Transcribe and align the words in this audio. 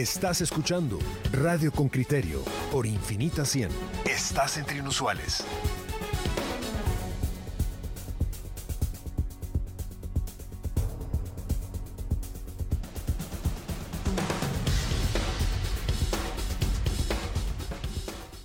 Estás 0.00 0.40
escuchando 0.40 0.98
Radio 1.30 1.70
con 1.70 1.90
Criterio 1.90 2.42
por 2.72 2.86
Infinita 2.86 3.44
100. 3.44 3.68
Estás 4.06 4.56
entre 4.56 4.78
inusuales. 4.78 5.44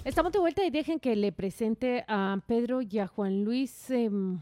Estamos 0.04 0.34
de 0.34 0.40
vuelta 0.40 0.66
y 0.66 0.72
dejen 0.72 1.00
que 1.00 1.16
le 1.16 1.32
presente 1.32 2.04
a 2.10 2.38
Pedro 2.48 2.82
y 2.82 3.00
a 3.00 3.08
Juan 3.08 3.46
Luis. 3.46 3.90
Em, 3.92 4.42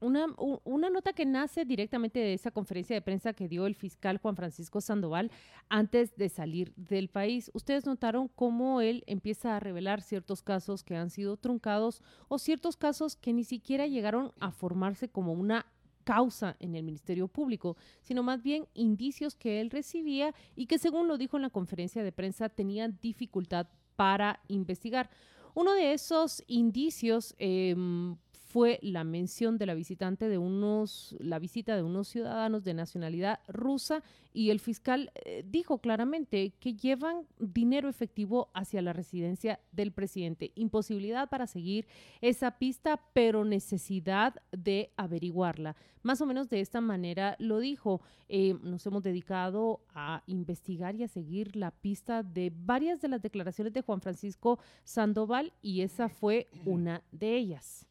una, 0.00 0.26
una, 0.64 0.90
nota 0.90 1.12
que 1.12 1.24
nace 1.24 1.64
directamente 1.64 2.18
de 2.18 2.34
esa 2.34 2.50
conferencia 2.50 2.94
de 2.94 3.02
prensa 3.02 3.32
que 3.32 3.48
dio 3.48 3.66
el 3.66 3.74
fiscal 3.74 4.18
Juan 4.18 4.36
Francisco 4.36 4.80
Sandoval 4.80 5.30
antes 5.68 6.16
de 6.16 6.28
salir 6.28 6.72
del 6.76 7.08
país. 7.08 7.50
Ustedes 7.54 7.86
notaron 7.86 8.28
cómo 8.28 8.80
él 8.80 9.04
empieza 9.06 9.56
a 9.56 9.60
revelar 9.60 10.02
ciertos 10.02 10.42
casos 10.42 10.84
que 10.84 10.96
han 10.96 11.10
sido 11.10 11.36
truncados 11.36 12.02
o 12.28 12.38
ciertos 12.38 12.76
casos 12.76 13.16
que 13.16 13.32
ni 13.32 13.44
siquiera 13.44 13.86
llegaron 13.86 14.32
a 14.40 14.50
formarse 14.50 15.08
como 15.08 15.32
una 15.32 15.66
causa 16.04 16.56
en 16.60 16.74
el 16.74 16.84
Ministerio 16.84 17.28
Público, 17.28 17.76
sino 18.02 18.22
más 18.22 18.42
bien 18.42 18.66
indicios 18.74 19.34
que 19.34 19.60
él 19.60 19.70
recibía 19.70 20.34
y 20.54 20.66
que 20.66 20.78
según 20.78 21.08
lo 21.08 21.18
dijo 21.18 21.36
en 21.36 21.42
la 21.42 21.50
conferencia 21.50 22.04
de 22.04 22.12
prensa 22.12 22.48
tenían 22.48 22.98
dificultad 23.00 23.66
para 23.96 24.40
investigar. 24.48 25.10
Uno 25.54 25.72
de 25.72 25.92
esos 25.92 26.42
indicios 26.46 27.34
em, 27.38 28.16
fue 28.54 28.78
la 28.82 29.02
mención 29.02 29.58
de 29.58 29.66
la 29.66 29.74
visitante 29.74 30.28
de 30.28 30.38
unos, 30.38 31.16
la 31.18 31.40
visita 31.40 31.74
de 31.74 31.82
unos 31.82 32.06
ciudadanos 32.06 32.62
de 32.62 32.72
nacionalidad 32.72 33.40
rusa 33.48 34.04
y 34.32 34.50
el 34.50 34.60
fiscal 34.60 35.10
eh, 35.16 35.44
dijo 35.44 35.78
claramente 35.78 36.52
que 36.60 36.74
llevan 36.74 37.26
dinero 37.40 37.88
efectivo 37.88 38.50
hacia 38.54 38.80
la 38.80 38.92
residencia 38.92 39.58
del 39.72 39.90
presidente. 39.90 40.52
Imposibilidad 40.54 41.28
para 41.28 41.48
seguir 41.48 41.88
esa 42.20 42.52
pista, 42.52 43.00
pero 43.12 43.44
necesidad 43.44 44.40
de 44.52 44.92
averiguarla. 44.96 45.74
Más 46.04 46.20
o 46.20 46.26
menos 46.26 46.48
de 46.48 46.60
esta 46.60 46.80
manera 46.80 47.34
lo 47.40 47.58
dijo. 47.58 48.02
Eh, 48.28 48.54
nos 48.62 48.86
hemos 48.86 49.02
dedicado 49.02 49.80
a 49.96 50.22
investigar 50.28 50.94
y 50.94 51.02
a 51.02 51.08
seguir 51.08 51.56
la 51.56 51.72
pista 51.72 52.22
de 52.22 52.52
varias 52.54 53.00
de 53.00 53.08
las 53.08 53.20
declaraciones 53.20 53.72
de 53.72 53.82
Juan 53.82 54.00
Francisco 54.00 54.60
Sandoval 54.84 55.52
y 55.60 55.80
esa 55.80 56.08
fue 56.08 56.46
una 56.64 57.02
de 57.10 57.34
ellas. 57.34 57.88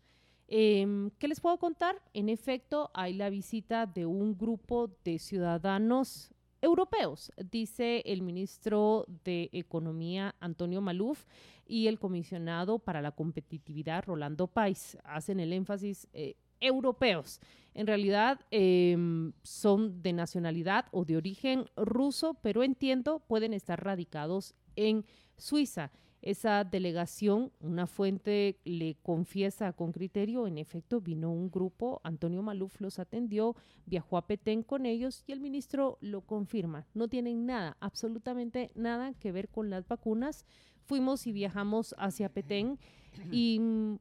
Em, 0.48 1.10
¿Qué 1.20 1.28
les 1.28 1.40
puedo 1.40 1.58
contar? 1.58 2.02
En 2.14 2.30
efecto, 2.30 2.92
hay 2.94 3.14
la 3.14 3.30
visita 3.30 3.86
de 3.86 4.06
un 4.06 4.38
grupo 4.38 4.90
de 5.04 5.20
ciudadanos 5.20 6.32
europeos, 6.62 7.32
dice 7.52 8.04
el 8.06 8.22
ministro 8.22 9.06
de 9.26 9.50
Economía 9.52 10.34
Antonio 10.40 10.80
Maluf 10.80 11.26
y 11.68 11.88
el 11.88 12.00
comisionado 12.00 12.80
para 12.80 13.02
la 13.02 13.12
competitividad 13.12 14.06
Rolando 14.06 14.48
Pais. 14.48 14.98
Hacen 15.04 15.42
el 15.42 15.52
énfasis 15.52 16.08
eh, 16.14 16.36
europeos. 16.62 17.42
En 17.74 17.88
realidad 17.88 18.40
em, 18.52 19.34
son 19.44 20.02
de 20.02 20.14
nacionalidad 20.14 20.86
o 20.92 21.04
de 21.04 21.18
origen 21.18 21.66
ruso, 21.76 22.36
pero 22.36 22.64
entiendo 22.64 23.20
pueden 23.28 23.54
estar 23.54 23.84
radicados 23.84 24.56
en 24.76 25.06
Suiza 25.38 25.92
esa 26.24 26.64
delegación, 26.64 27.52
una 27.60 27.86
fuente 27.86 28.58
le 28.64 28.96
confiesa 29.04 29.74
con 29.74 29.92
criterio, 29.92 30.48
en 30.48 30.58
efecto 30.58 31.02
vino 31.02 31.30
un 31.32 31.52
grupo, 31.52 32.00
Antonio 32.04 32.42
Maluf 32.42 32.80
los 32.80 32.98
atendió, 32.98 33.58
viajó 33.86 34.16
a 34.16 34.26
Petén 34.26 34.64
con 34.64 34.86
ellos 34.86 35.26
y 35.28 35.34
el 35.34 35.42
ministro 35.42 35.98
lo 36.00 36.22
confirma. 36.22 36.88
No 36.94 37.10
tienen 37.10 37.46
nada, 37.46 37.76
absolutamente 37.82 38.72
nada 38.74 39.14
que 39.14 39.34
ver 39.34 39.50
con 39.50 39.70
las 39.70 39.86
vacunas. 39.86 40.46
Fuimos 40.86 41.28
y 41.28 41.34
viajamos 41.34 41.94
hacia 41.98 42.30
Petén 42.30 42.80
y 43.32 43.60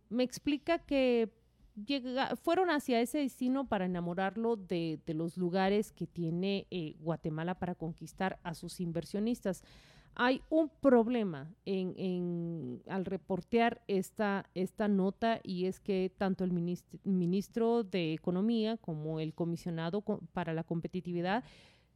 me 0.08 0.22
explica 0.22 0.78
que 0.78 1.28
fueron 2.42 2.70
hacia 2.70 3.00
ese 3.00 3.18
destino 3.18 3.66
para 3.66 3.86
enamorarlo 3.86 4.56
de, 4.56 5.00
los 5.06 5.36
lugares 5.36 5.90
que 5.90 6.06
tiene 6.06 6.66
eh, 6.70 6.94
Guatemala 7.00 7.58
para 7.58 7.74
conquistar 7.74 8.38
a 8.42 8.54
sus 8.54 8.80
inversionistas. 8.80 9.64
Hay 10.14 10.42
un 10.50 10.68
problema 10.68 11.50
en, 11.64 12.82
al 12.86 13.06
reportear 13.06 13.80
esta, 13.88 14.44
nota 14.88 15.40
y 15.42 15.64
es 15.64 15.80
que 15.80 16.12
tanto 16.16 16.44
el 16.44 16.52
ministro, 16.52 17.82
de 17.82 18.12
Economía 18.12 18.76
como 18.76 19.20
el 19.20 19.32
comisionado 19.32 20.02
para 20.32 20.52
la 20.52 20.64
competitividad 20.64 21.44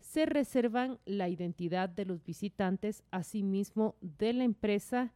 se 0.00 0.24
reservan 0.24 0.98
la 1.04 1.28
identidad 1.28 1.88
de 1.90 2.06
los 2.06 2.24
visitantes, 2.24 3.02
asimismo 3.10 3.96
de 4.00 4.32
la 4.32 4.44
empresa 4.44 5.12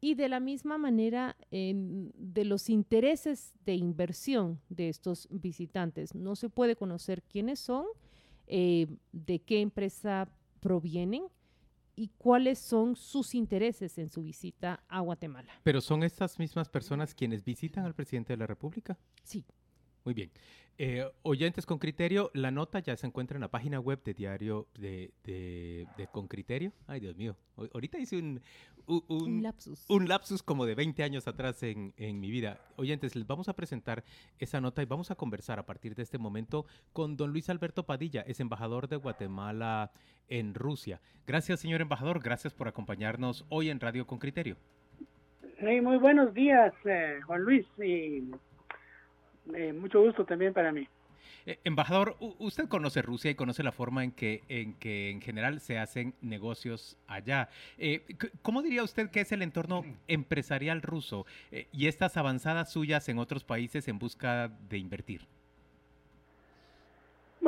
y 0.00 0.14
de 0.14 0.28
la 0.28 0.40
misma 0.40 0.78
manera 0.78 1.36
de 1.50 2.44
los 2.44 2.68
intereses 2.68 3.54
de 3.64 3.74
inversión 3.74 4.60
de 4.70 4.88
estos 4.88 5.28
visitantes. 5.30 6.14
No 6.14 6.36
se 6.36 6.48
puede 6.48 6.74
conocer 6.74 7.22
quiénes 7.22 7.60
son, 7.60 7.84
eh, 8.46 8.88
de 9.12 9.40
qué 9.40 9.60
empresa 9.60 10.28
provienen 10.60 11.24
y 11.98 12.12
cuáles 12.16 12.60
son 12.60 12.94
sus 12.94 13.34
intereses 13.34 13.98
en 13.98 14.08
su 14.08 14.22
visita 14.22 14.84
a 14.88 15.00
Guatemala. 15.00 15.52
Pero 15.64 15.80
son 15.80 16.04
estas 16.04 16.38
mismas 16.38 16.68
personas 16.68 17.12
quienes 17.12 17.44
visitan 17.44 17.84
al 17.84 17.94
presidente 17.94 18.34
de 18.34 18.36
la 18.36 18.46
República. 18.46 18.96
Sí. 19.24 19.44
Muy 20.04 20.14
bien. 20.14 20.30
Eh, 20.80 21.04
oyentes 21.22 21.66
con 21.66 21.80
criterio, 21.80 22.30
la 22.34 22.52
nota 22.52 22.78
ya 22.78 22.96
se 22.96 23.04
encuentra 23.04 23.36
en 23.36 23.40
la 23.40 23.50
página 23.50 23.80
web 23.80 24.00
de 24.04 24.14
Diario 24.14 24.68
de, 24.78 25.12
de, 25.24 26.08
Con 26.12 26.28
Criterio. 26.28 26.72
Ay, 26.86 27.00
Dios 27.00 27.16
mío. 27.16 27.36
ahorita 27.56 27.98
hice 27.98 28.16
un, 28.16 28.40
un, 28.86 29.42
lapsus. 29.42 29.84
Un 29.88 30.06
lapsus 30.06 30.44
como 30.44 30.66
de 30.66 30.76
20 30.76 31.02
años 31.02 31.26
atrás 31.26 31.64
en, 31.64 31.94
en, 31.96 32.20
mi 32.20 32.30
vida. 32.30 32.60
Oyentes, 32.76 33.16
les 33.16 33.26
vamos 33.26 33.48
a 33.48 33.56
presentar 33.56 34.04
esa 34.38 34.60
nota 34.60 34.80
y 34.80 34.86
vamos 34.86 35.10
a 35.10 35.16
conversar 35.16 35.58
a 35.58 35.66
partir 35.66 35.96
de 35.96 36.04
este 36.04 36.16
momento 36.16 36.64
con 36.92 37.16
don 37.16 37.32
Luis 37.32 37.50
Alberto 37.50 37.84
Padilla, 37.84 38.20
es 38.20 38.38
embajador 38.38 38.86
de 38.86 38.96
Guatemala 38.96 39.90
en 40.28 40.54
Rusia. 40.54 41.00
Gracias, 41.26 41.60
señor 41.60 41.80
embajador. 41.80 42.20
Gracias 42.22 42.54
por 42.54 42.68
acompañarnos 42.68 43.44
hoy 43.48 43.70
en 43.70 43.80
Radio 43.80 44.06
Con 44.06 44.18
Criterio. 44.18 44.56
muy 45.60 45.98
buenos 45.98 46.32
días, 46.32 46.72
eh, 46.84 47.20
Juan 47.26 47.42
Luis. 47.42 47.66
Y 47.78 48.30
eh, 49.54 49.72
mucho 49.72 50.00
gusto 50.00 50.24
también 50.24 50.52
para 50.52 50.72
mí. 50.72 50.86
Eh, 51.46 51.58
embajador, 51.64 52.16
usted 52.38 52.68
conoce 52.68 53.00
Rusia 53.02 53.30
y 53.30 53.34
conoce 53.34 53.62
la 53.62 53.72
forma 53.72 54.04
en 54.04 54.12
que 54.12 54.42
en, 54.48 54.74
que 54.74 55.10
en 55.10 55.20
general 55.20 55.60
se 55.60 55.78
hacen 55.78 56.14
negocios 56.20 56.98
allá. 57.06 57.48
Eh, 57.78 58.04
¿Cómo 58.42 58.62
diría 58.62 58.82
usted 58.82 59.10
que 59.10 59.20
es 59.20 59.32
el 59.32 59.42
entorno 59.42 59.84
empresarial 60.08 60.82
ruso 60.82 61.26
y 61.72 61.86
estas 61.86 62.16
avanzadas 62.16 62.70
suyas 62.70 63.08
en 63.08 63.18
otros 63.18 63.44
países 63.44 63.88
en 63.88 63.98
busca 63.98 64.48
de 64.48 64.78
invertir? 64.78 65.26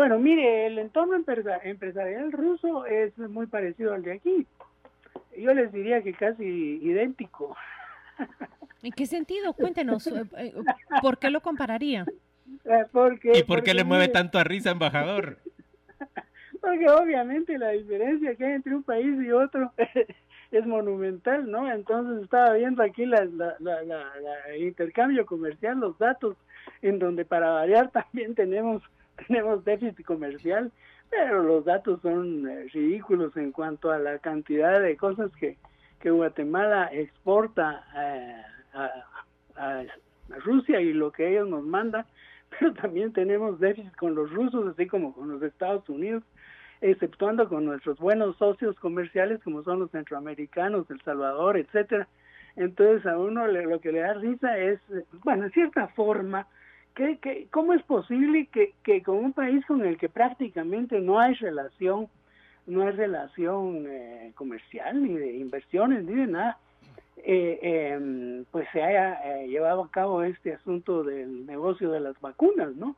Bueno, 0.01 0.19
mire, 0.19 0.67
el 0.67 0.79
entorno 0.79 1.15
empresarial 1.15 2.33
ruso 2.33 2.87
es 2.87 3.19
muy 3.19 3.47
parecido 3.47 3.93
al 3.93 4.03
de 4.03 4.13
aquí. 4.13 4.47
Yo 5.37 5.53
les 5.53 5.71
diría 5.75 6.03
que 6.03 6.15
casi 6.15 6.43
idéntico. 6.81 7.55
¿En 8.83 8.93
qué 8.93 9.05
sentido? 9.05 9.53
Cuéntenos, 9.59 10.07
eh, 10.07 10.23
eh, 10.39 10.55
¿por 11.03 11.19
qué 11.19 11.29
lo 11.29 11.43
compararía? 11.43 12.07
Eh, 12.65 12.87
porque, 12.91 13.33
¿Y 13.35 13.43
por 13.43 13.63
qué 13.63 13.75
le 13.75 13.85
mueve 13.85 14.09
tanto 14.09 14.39
a 14.39 14.45
risa, 14.45 14.71
embajador? 14.71 15.37
Porque 16.63 16.89
obviamente 16.89 17.59
la 17.59 17.69
diferencia 17.69 18.35
que 18.37 18.47
hay 18.47 18.53
entre 18.53 18.75
un 18.75 18.83
país 18.83 19.23
y 19.23 19.31
otro 19.33 19.71
es 20.51 20.67
monumental, 20.67 21.51
¿no? 21.51 21.71
Entonces 21.71 22.23
estaba 22.23 22.55
viendo 22.55 22.83
aquí 22.83 23.05
la, 23.05 23.29
intercambio 24.59 25.27
comercial, 25.27 25.79
los 25.79 25.99
datos, 25.99 26.39
en 26.81 26.99
donde 26.99 27.27
para 27.27 27.51
variar 27.51 27.91
también 27.91 28.35
tenemos, 28.35 28.83
tenemos 29.29 29.65
déficit 29.65 30.05
comercial, 30.05 30.71
pero 31.11 31.43
los 31.43 31.65
datos 31.65 32.01
son 32.03 32.47
ridículos 32.73 33.37
en 33.37 33.53
cuanto 33.53 33.91
a 33.91 33.99
la 33.99 34.19
cantidad 34.19 34.81
de 34.81 34.97
cosas 34.97 35.31
que, 35.37 35.57
que 36.01 36.11
Guatemala 36.11 36.89
exporta 36.93 37.85
eh, 37.97 38.43
a, 38.75 39.83
Rusia 40.45 40.81
y 40.81 40.93
lo 40.93 41.11
que 41.11 41.29
ellos 41.29 41.49
nos 41.49 41.65
mandan, 41.65 42.07
pero 42.59 42.73
también 42.75 43.13
tenemos 43.13 43.59
déficit 43.59 43.95
con 43.97 44.15
los 44.15 44.31
rusos, 44.31 44.67
así 44.69 44.87
como 44.87 45.13
con 45.13 45.29
los 45.29 45.43
Estados 45.43 45.89
Unidos, 45.89 46.23
exceptuando 46.81 47.49
con 47.49 47.65
nuestros 47.65 47.99
buenos 47.99 48.37
socios 48.37 48.79
comerciales 48.79 49.43
como 49.43 49.63
son 49.65 49.81
los 49.81 49.91
centroamericanos, 49.91 50.89
El 50.91 51.01
Salvador, 51.03 51.57
etcétera. 51.57 52.09
Entonces 52.57 53.05
a 53.07 53.19
uno 53.19 53.47
lo 53.47 53.81
que 53.81 53.93
le 53.93 54.01
da 54.01 54.15
risa 54.15 54.57
es, 54.59 54.81
bueno, 55.25 55.45
en 55.45 55.51
cierta 55.51 55.89
forma, 55.89 56.47
que, 56.95 57.19
que, 57.19 57.49
¿cómo 57.51 57.73
es 57.73 57.83
posible 57.83 58.49
que, 58.49 59.03
con 59.03 59.17
un 59.17 59.33
país 59.33 59.65
con 59.67 59.85
el 59.85 59.97
que 59.97 60.09
prácticamente 60.09 61.01
no 61.01 61.19
hay 61.19 61.35
relación, 61.35 62.09
no 62.67 62.83
hay 62.83 62.93
relación 62.93 63.87
eh, 63.89 64.33
comercial, 64.35 65.03
ni 65.03 65.15
de 65.15 65.37
inversiones, 65.37 66.05
ni 66.05 66.15
de 66.15 66.27
nada, 66.27 66.59
eh, 67.23 67.59
em, 67.93 68.45
pues 68.51 68.67
se 68.73 68.83
haya 68.83 69.21
eh, 69.25 69.49
llevado 69.49 69.83
a 69.83 69.91
cabo 69.91 70.23
este 70.23 70.55
asunto 70.55 71.05
del 71.05 71.45
negocio 71.45 71.91
de 71.91 72.01
las 72.01 72.19
vacunas, 72.21 72.75
¿no? 72.77 72.97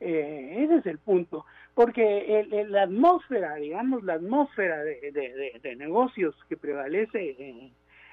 Eh, 0.00 0.64
ese 0.64 0.76
es 0.76 0.86
el 0.86 0.98
punto. 0.98 1.44
porque 1.74 2.66
la 2.68 2.82
atmósfera, 2.82 3.54
digamos, 3.56 4.02
la 4.02 4.14
atmósfera 4.14 4.82
de, 4.82 5.76
negocios 5.76 6.34
que 6.48 6.56
prevalece 6.56 7.36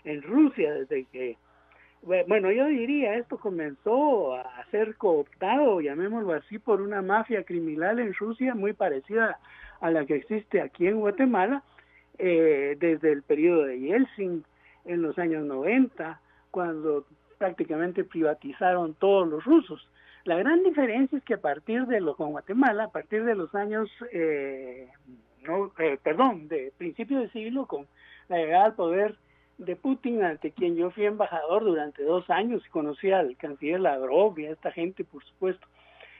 en, 0.04 0.22
Rusia 0.22 0.72
desde 0.72 1.06
que, 1.06 1.38
bueno, 2.06 2.52
yo 2.52 2.68
diría, 2.68 3.16
esto 3.16 3.38
comenzó 3.38 4.36
a 4.36 4.64
ser 4.70 4.96
cooptado, 4.96 5.82
llamémoslo 5.82 6.34
así, 6.34 6.60
por 6.60 6.82
una 6.82 7.02
mafia 7.02 7.44
criminal 7.44 8.00
en 8.00 8.14
Rusia 8.14 8.54
muy 8.54 8.74
parecida 8.74 9.40
a 9.82 9.90
la 9.90 10.06
que 10.06 10.16
existe 10.16 10.62
aquí 10.62 10.88
en 10.88 11.00
Guatemala, 11.00 11.64
eh, 12.18 12.78
desde 12.80 13.12
el 13.12 13.24
periodo 13.24 13.66
de 13.66 13.80
Yeltsin 13.80 14.46
en 14.86 15.02
los 15.02 15.18
años 15.18 15.46
90, 15.46 16.22
cuando 16.52 17.06
prácticamente 17.38 18.04
privatizaron 18.04 18.94
todos 18.94 19.28
los 19.28 19.44
rusos. 19.44 19.90
La 20.24 20.38
gran 20.38 20.64
diferencia 20.64 21.18
es 21.18 21.24
que 21.24 21.34
a 21.34 21.42
partir 21.42 21.86
de 21.88 22.02
lo 22.02 22.16
con 22.16 22.32
Guatemala, 22.32 22.86
a 22.86 22.92
partir 22.92 23.26
de 23.26 23.36
los 23.36 23.54
años, 23.56 23.90
eh, 24.12 24.90
no, 25.44 25.72
eh, 25.80 25.98
perdón, 26.02 26.48
de 26.48 26.72
principios 26.78 27.22
de 27.22 27.30
siglo, 27.30 27.66
con 27.66 27.88
la 28.30 28.38
llegada 28.38 28.66
al 28.66 28.76
poder 28.76 29.16
de 29.58 29.76
Putin, 29.76 30.24
ante 30.24 30.52
quien 30.52 30.76
yo 30.76 30.92
fui 30.92 31.06
embajador 31.06 31.64
durante 31.64 32.04
dos 32.04 32.30
años 32.30 32.64
y 32.66 32.70
conocí 32.70 33.12
al 33.12 33.38
canciller 33.38 33.80
Lavrov 33.80 34.38
y 34.40 34.46
a 34.46 34.52
esta 34.52 34.72
gente, 34.72 35.04
por 35.04 35.24
supuesto. 35.24 35.66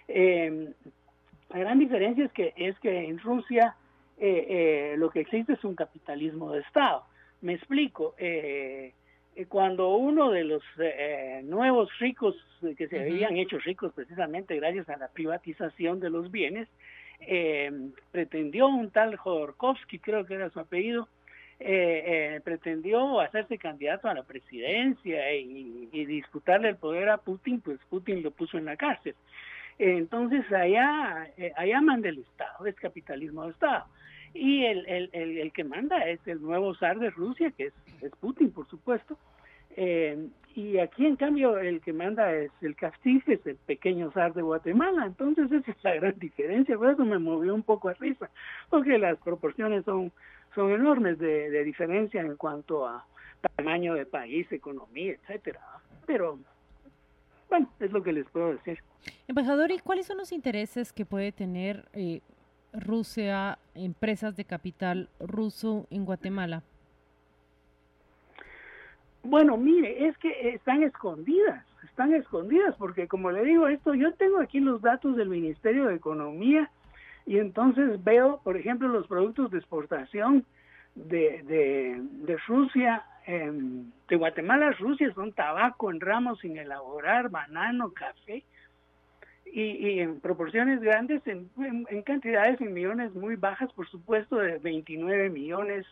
Eh, 0.08 0.74
la 1.50 1.60
gran 1.60 1.80
diferencia 1.80 2.26
es 2.26 2.32
que, 2.32 2.54
es 2.56 2.80
que 2.80 3.06
en 3.06 3.20
Rusia 3.20 3.76
lo 4.18 5.10
que 5.10 5.20
existe 5.20 5.54
es 5.54 5.64
un 5.64 5.76
capitalismo 5.76 6.52
de 6.52 6.62
Estado. 6.62 7.04
Me 7.42 7.54
explico. 7.54 8.16
Eh, 8.18 8.94
eh, 9.36 9.46
cuando 9.48 9.96
uno 9.96 10.32
de 10.32 10.46
los 10.46 10.64
eh, 10.80 11.42
nuevos 11.44 11.90
ricos 12.00 12.36
que 12.78 12.88
se 12.88 13.02
habían 13.02 13.36
hecho 13.36 13.60
ricos 13.60 13.92
precisamente 13.94 14.56
gracias 14.56 14.88
a 14.90 14.98
la 14.98 15.10
privatización 15.10 16.00
de 16.00 16.10
los 16.10 16.32
bienes, 16.32 16.70
eh, 17.20 17.72
pretendió 18.12 18.68
un 18.68 18.92
tal 18.92 19.18
Jodorkovsky, 19.18 20.00
creo 20.00 20.26
que 20.26 20.36
era 20.36 20.50
su 20.50 20.60
apellido, 20.60 21.10
pretendió 21.58 23.20
hacerse 23.20 23.58
candidato 23.58 24.08
a 24.08 24.14
la 24.14 24.24
presidencia 24.24 25.34
y, 25.34 26.06
disputarle 26.06 26.70
el 26.70 26.76
poder 26.76 27.10
a 27.10 27.18
Putin, 27.18 27.62
pues 27.62 27.80
Putin 27.90 28.22
lo 28.22 28.32
puso 28.32 28.58
en 28.58 28.66
la 28.66 28.76
cárcel. 28.76 29.16
Entonces 29.78 30.50
allá, 30.52 31.30
allá 31.56 31.82
manda 31.82 32.10
el 32.10 32.20
Estado, 32.20 32.66
es 32.66 32.76
capitalismo 32.76 33.44
de 33.44 33.52
Estado 33.52 33.86
y 34.36 34.66
el, 34.66 34.86
el, 34.88 35.10
el, 35.14 35.52
que 35.54 35.64
manda 35.64 35.98
es 36.10 36.20
el 36.28 36.42
nuevo 36.42 36.76
zar 36.76 37.00
de 37.00 37.10
Rusia, 37.10 37.52
que 37.52 37.68
es, 37.68 37.74
es 38.02 38.12
Putin, 38.20 38.52
por 38.52 38.68
supuesto. 38.68 39.18
Eh, 39.78 40.28
y 40.56 40.80
aquí, 40.80 41.06
en 41.06 41.18
cambio, 41.18 41.58
el 41.58 41.82
que 41.82 41.92
manda 41.92 42.32
es 42.34 42.50
el 42.62 42.76
Castife, 42.76 43.34
es 43.34 43.46
el 43.46 43.58
pequeño 43.58 44.10
zar 44.12 44.34
de 44.34 44.42
Guatemala. 44.42 45.06
Entonces, 45.06 45.52
esa 45.52 45.70
es 45.70 45.84
la 45.84 45.96
gran 45.96 46.18
diferencia. 46.18 46.78
Por 46.78 46.90
eso 46.90 47.04
me 47.04 47.20
movió 47.20 47.54
un 47.54 47.64
poco 47.64 47.90
a 47.90 47.94
risa, 47.94 48.30
porque 48.70 48.98
las 48.98 49.18
proporciones 49.20 49.84
son, 49.84 50.14
son 50.56 50.72
enormes 50.72 51.20
de, 51.20 51.50
de 51.50 51.64
diferencia 51.66 52.22
en 52.22 52.38
cuanto 52.38 52.88
a 52.88 53.06
tamaño 53.58 53.96
de 53.96 54.06
país, 54.06 54.50
economía, 54.52 55.12
etcétera. 55.14 55.60
Pero, 56.06 56.40
bueno, 57.50 57.70
es 57.82 57.92
lo 57.92 58.02
que 58.02 58.14
les 58.14 58.26
puedo 58.30 58.54
decir. 58.54 58.80
Embajador, 59.28 59.72
¿y 59.72 59.80
cuáles 59.80 60.06
son 60.06 60.18
los 60.18 60.32
intereses 60.32 60.94
que 60.94 61.06
puede 61.06 61.34
tener 61.34 61.86
eh, 61.94 62.22
Rusia, 62.72 63.60
empresas 63.74 64.36
de 64.38 64.46
capital 64.46 65.10
ruso 65.20 65.86
en 65.90 66.06
Guatemala? 66.06 66.64
Bueno, 69.26 69.58
mire, 69.58 70.08
es 70.08 70.16
que 70.20 70.50
están 70.50 70.84
escondidas, 70.84 71.66
están 71.84 72.14
escondidas, 72.14 72.76
porque 72.78 73.08
como 73.08 73.32
le 73.32 73.44
digo 73.44 73.68
esto, 73.68 73.96
yo 73.96 74.14
tengo 74.14 74.40
aquí 74.40 74.60
los 74.60 74.84
datos 74.84 75.16
del 75.16 75.30
Ministerio 75.30 75.88
de 75.88 75.96
Economía 75.96 76.70
y 77.26 77.40
entonces 77.40 78.04
veo, 78.04 78.40
por 78.44 78.56
ejemplo, 78.56 78.88
los 78.88 79.08
productos 79.08 79.50
de 79.50 79.58
exportación 79.58 80.46
de, 80.94 81.42
de, 81.44 82.38
Rusia, 82.48 83.04
de 83.26 84.16
Guatemala 84.16 84.68
a 84.68 84.72
Rusia 84.74 85.12
son 85.16 85.34
tabaco 85.34 85.90
en 85.90 86.02
ramos 86.02 86.40
sin 86.42 86.58
elaborar, 86.58 87.30
banano, 87.30 87.94
café, 87.94 88.44
y, 89.58 90.00
en 90.02 90.20
proporciones 90.20 90.82
grandes, 90.82 91.22
en, 91.26 91.50
cantidades 92.04 92.60
en 92.60 92.74
millones 92.74 93.14
muy 93.14 93.38
bajas, 93.38 93.72
por 93.72 93.90
supuesto, 93.90 94.36
de 94.36 94.58
29 94.58 95.30
millones 95.30 95.86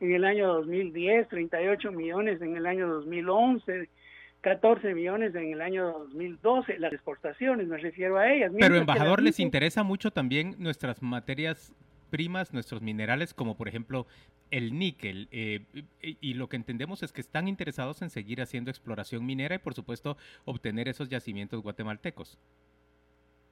en 0.00 0.12
el 0.12 0.24
año 0.24 0.48
2010, 0.48 1.28
38 1.28 1.92
millones 1.92 2.42
en 2.42 2.56
el 2.56 2.66
año 2.66 2.86
2011, 2.88 3.88
14 4.42 4.94
millones 4.94 5.34
en 5.34 5.50
el 5.54 5.62
año 5.62 5.92
2012, 5.92 6.78
las 6.78 6.92
exportaciones, 6.92 7.66
me 7.68 7.78
refiero 7.78 8.18
a 8.18 8.30
ellas. 8.30 8.52
Pero, 8.58 8.76
embajador, 8.76 9.22
¿les 9.22 9.40
interesa 9.40 9.82
mucho 9.82 10.10
también 10.10 10.54
nuestras 10.58 11.00
materias 11.00 11.74
primas, 12.10 12.52
nuestros 12.52 12.82
minerales, 12.82 13.34
como 13.34 13.56
por 13.56 13.66
ejemplo 13.66 14.06
el 14.50 14.78
níquel. 14.78 15.28
Eh, 15.32 15.64
y 16.00 16.34
lo 16.34 16.48
que 16.48 16.56
entendemos 16.56 17.02
es 17.02 17.12
que 17.12 17.20
están 17.20 17.48
interesados 17.48 18.00
en 18.02 18.10
seguir 18.10 18.40
haciendo 18.40 18.70
exploración 18.70 19.26
minera 19.26 19.56
y, 19.56 19.58
por 19.58 19.74
supuesto, 19.74 20.16
obtener 20.44 20.86
esos 20.86 21.08
yacimientos 21.08 21.62
guatemaltecos. 21.62 22.38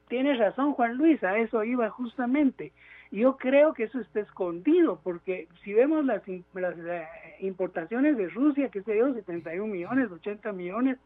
Tienes 0.09 0.39
razón, 0.39 0.73
Juan 0.75 0.97
Luis, 0.97 1.23
a 1.25 1.39
eso 1.39 1.65
iba 1.65 1.89
justamente. 1.91 2.73
Yo 3.11 3.37
creo 3.37 3.75
que 3.75 3.85
eso 3.85 4.01
está 4.01 4.21
escondido, 4.21 5.01
porque 5.03 5.49
si 5.62 5.73
vemos 5.73 6.05
las, 6.05 6.23
las 6.55 6.79
eh, 6.79 7.06
importaciones 7.41 8.17
de 8.17 8.29
Rusia, 8.29 8.69
que 8.71 8.83
se 8.83 8.93
dio 8.93 9.15
71 9.15 9.73
millones, 9.73 10.11
80 10.11 10.53
millones, 10.53 10.99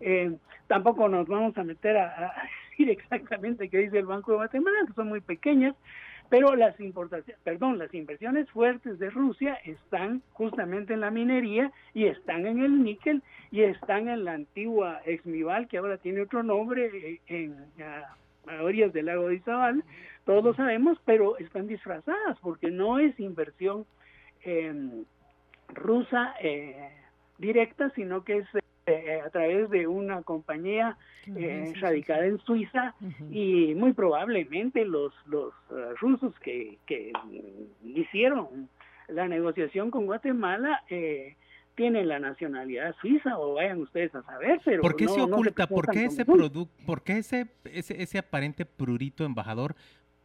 eh, 0.00 0.36
tampoco 0.68 1.08
nos 1.08 1.26
vamos 1.26 1.58
a 1.58 1.64
meter 1.64 1.96
a, 1.96 2.32
decir 2.70 2.90
exactamente 2.90 3.68
qué 3.68 3.78
dice 3.78 3.98
el 3.98 4.06
Banco 4.06 4.32
de 4.32 4.36
Guatemala, 4.38 4.78
que 4.86 4.92
son 4.92 5.08
muy 5.08 5.20
pequeñas, 5.20 5.74
pero 6.30 6.54
las 6.54 6.78
importaciones, 6.78 7.40
perdón, 7.42 7.78
las 7.78 7.92
inversiones 7.94 8.48
fuertes 8.50 8.98
de 8.98 9.10
Rusia 9.10 9.58
están 9.64 10.22
justamente 10.32 10.92
en 10.92 11.00
la 11.00 11.10
minería 11.10 11.72
y 11.94 12.04
están 12.04 12.46
en 12.46 12.62
el 12.62 12.82
níquel 12.82 13.22
y 13.50 13.62
están 13.62 14.08
en 14.08 14.24
la 14.24 14.34
antigua 14.34 15.00
Exmival, 15.06 15.68
que 15.68 15.78
ahora 15.78 15.96
tiene 15.96 16.20
otro 16.20 16.42
nombre, 16.42 16.86
eh, 16.86 17.20
en, 17.26 17.56
a 18.48 18.62
orillas 18.62 18.92
del 18.92 19.06
lago 19.06 19.28
de 19.28 19.36
Izabal, 19.36 19.84
todos 20.24 20.44
lo 20.44 20.54
sabemos, 20.54 20.98
pero 21.04 21.38
están 21.38 21.66
disfrazadas 21.66 22.38
porque 22.40 22.70
no 22.70 22.98
es 22.98 23.18
inversión 23.18 23.86
em, 24.42 25.04
rusa 25.68 26.34
eh, 26.40 26.90
directa, 27.38 27.90
sino 27.90 28.24
que 28.24 28.38
es 28.38 28.48
eh, 28.86 29.20
a 29.24 29.30
través 29.30 29.70
de 29.70 29.86
una 29.86 30.22
compañía 30.22 30.96
eh, 31.36 31.72
radicada 31.80 32.26
en 32.26 32.38
Suiza 32.38 32.94
y 33.30 33.74
muy 33.74 33.92
probablemente 33.92 34.84
los, 34.84 35.12
los 35.26 35.52
rusos 36.00 36.32
que, 36.40 36.78
que 36.86 37.12
hicieron 37.84 38.68
la 39.08 39.26
negociación 39.26 39.90
con 39.90 40.06
Guatemala 40.06 40.82
eh, 40.88 41.36
tienen 41.78 42.08
la 42.08 42.18
nacionalidad 42.18 42.92
suiza 43.00 43.38
o 43.38 43.54
vayan 43.54 43.80
ustedes 43.80 44.12
a 44.12 44.22
saber, 44.24 44.60
pero 44.64 44.82
¿Por 44.82 44.96
qué 44.96 45.06
se 45.06 45.20
oculta? 45.20 45.68
¿Por 45.68 45.88
qué 45.88 46.06
ese 46.06 46.24
producto, 46.24 46.68
por 46.84 47.04
qué 47.04 47.18
ese, 47.18 47.46
ese, 47.64 48.02
ese 48.02 48.18
aparente 48.18 48.66
prurito 48.66 49.24
embajador 49.24 49.76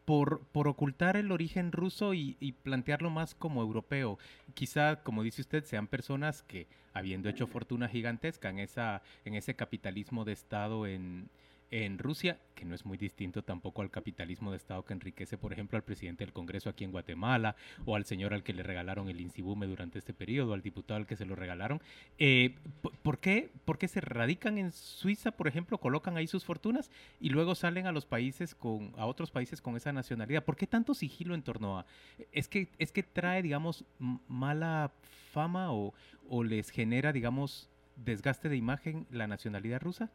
por, 0.04 0.42
por, 0.48 0.68
ocultar 0.68 1.16
el 1.16 1.32
origen 1.32 1.72
ruso 1.72 2.16
y, 2.16 2.38
y, 2.40 2.54
plantearlo 2.54 3.10
más 3.12 3.36
como 3.36 3.62
europeo. 3.62 4.18
Quizá, 4.56 5.04
como 5.04 5.22
dice 5.22 5.42
usted, 5.42 5.64
sean 5.64 5.88
personas 5.88 6.42
que, 6.42 6.68
habiendo 6.92 7.30
hecho 7.30 7.48
fortuna 7.48 7.88
gigantesca 7.88 8.50
en, 8.50 8.60
esa, 8.60 9.04
en 9.24 9.36
ese 9.36 9.56
capitalismo 9.56 10.26
de 10.26 10.34
Estado 10.34 10.88
en, 10.88 11.30
en 11.74 11.98
Rusia, 11.98 12.38
que 12.54 12.66
no 12.66 12.76
es 12.76 12.86
muy 12.86 13.00
distinto 13.00 13.42
tampoco 13.42 13.82
al 13.82 13.90
capitalismo 13.90 14.52
de 14.52 14.58
Estado 14.58 14.86
que 14.86 14.94
enriquece, 14.94 15.40
por 15.40 15.54
ejemplo, 15.54 15.76
al 15.76 15.84
presidente 15.84 16.24
del 16.24 16.32
Congreso 16.32 16.70
aquí 16.70 16.84
en 16.84 16.92
Guatemala, 16.92 17.56
o 17.84 17.96
al 17.96 18.06
señor 18.06 18.32
al 18.36 18.44
que 18.44 18.54
le 18.54 18.62
regalaron 18.62 19.10
el 19.10 19.20
Insibume 19.20 19.66
durante 19.66 19.98
este 19.98 20.14
periodo, 20.14 20.54
al 20.54 20.62
diputado 20.62 21.00
al 21.00 21.08
que 21.08 21.16
se 21.16 21.26
lo 21.26 21.36
regalaron. 21.36 21.82
Eh, 22.20 22.54
¿por, 23.02 23.18
qué, 23.18 23.50
¿Por 23.66 23.80
qué 23.80 23.88
se 23.88 24.02
radican 24.02 24.60
en 24.60 24.72
Suiza, 24.72 25.32
por 25.32 25.48
ejemplo, 25.48 25.80
colocan 25.80 26.16
ahí 26.16 26.28
sus 26.28 26.46
fortunas 26.46 26.92
y 27.20 27.30
luego 27.30 27.56
salen 27.56 27.88
a 27.88 27.92
los 27.92 28.06
países 28.06 28.54
con, 28.54 28.94
a 28.96 29.08
otros 29.08 29.32
países 29.32 29.60
con 29.60 29.76
esa 29.76 29.92
nacionalidad? 29.92 30.46
¿Por 30.46 30.56
qué 30.56 30.68
tanto 30.68 30.94
sigilo 30.94 31.34
en 31.34 31.42
torno 31.42 31.80
a? 31.80 31.88
¿Es 32.32 32.48
que, 32.48 32.70
es 32.78 32.92
que 32.92 33.02
trae, 33.02 33.42
digamos, 33.42 33.84
mala 34.28 34.92
fama 35.32 35.74
o, 35.74 35.96
o 36.30 36.44
les 36.44 36.70
genera, 36.70 37.12
digamos, 37.12 37.68
desgaste 37.96 38.48
de 38.48 38.58
imagen 38.58 39.08
la 39.10 39.26
nacionalidad 39.26 39.82
rusa? 39.82 40.12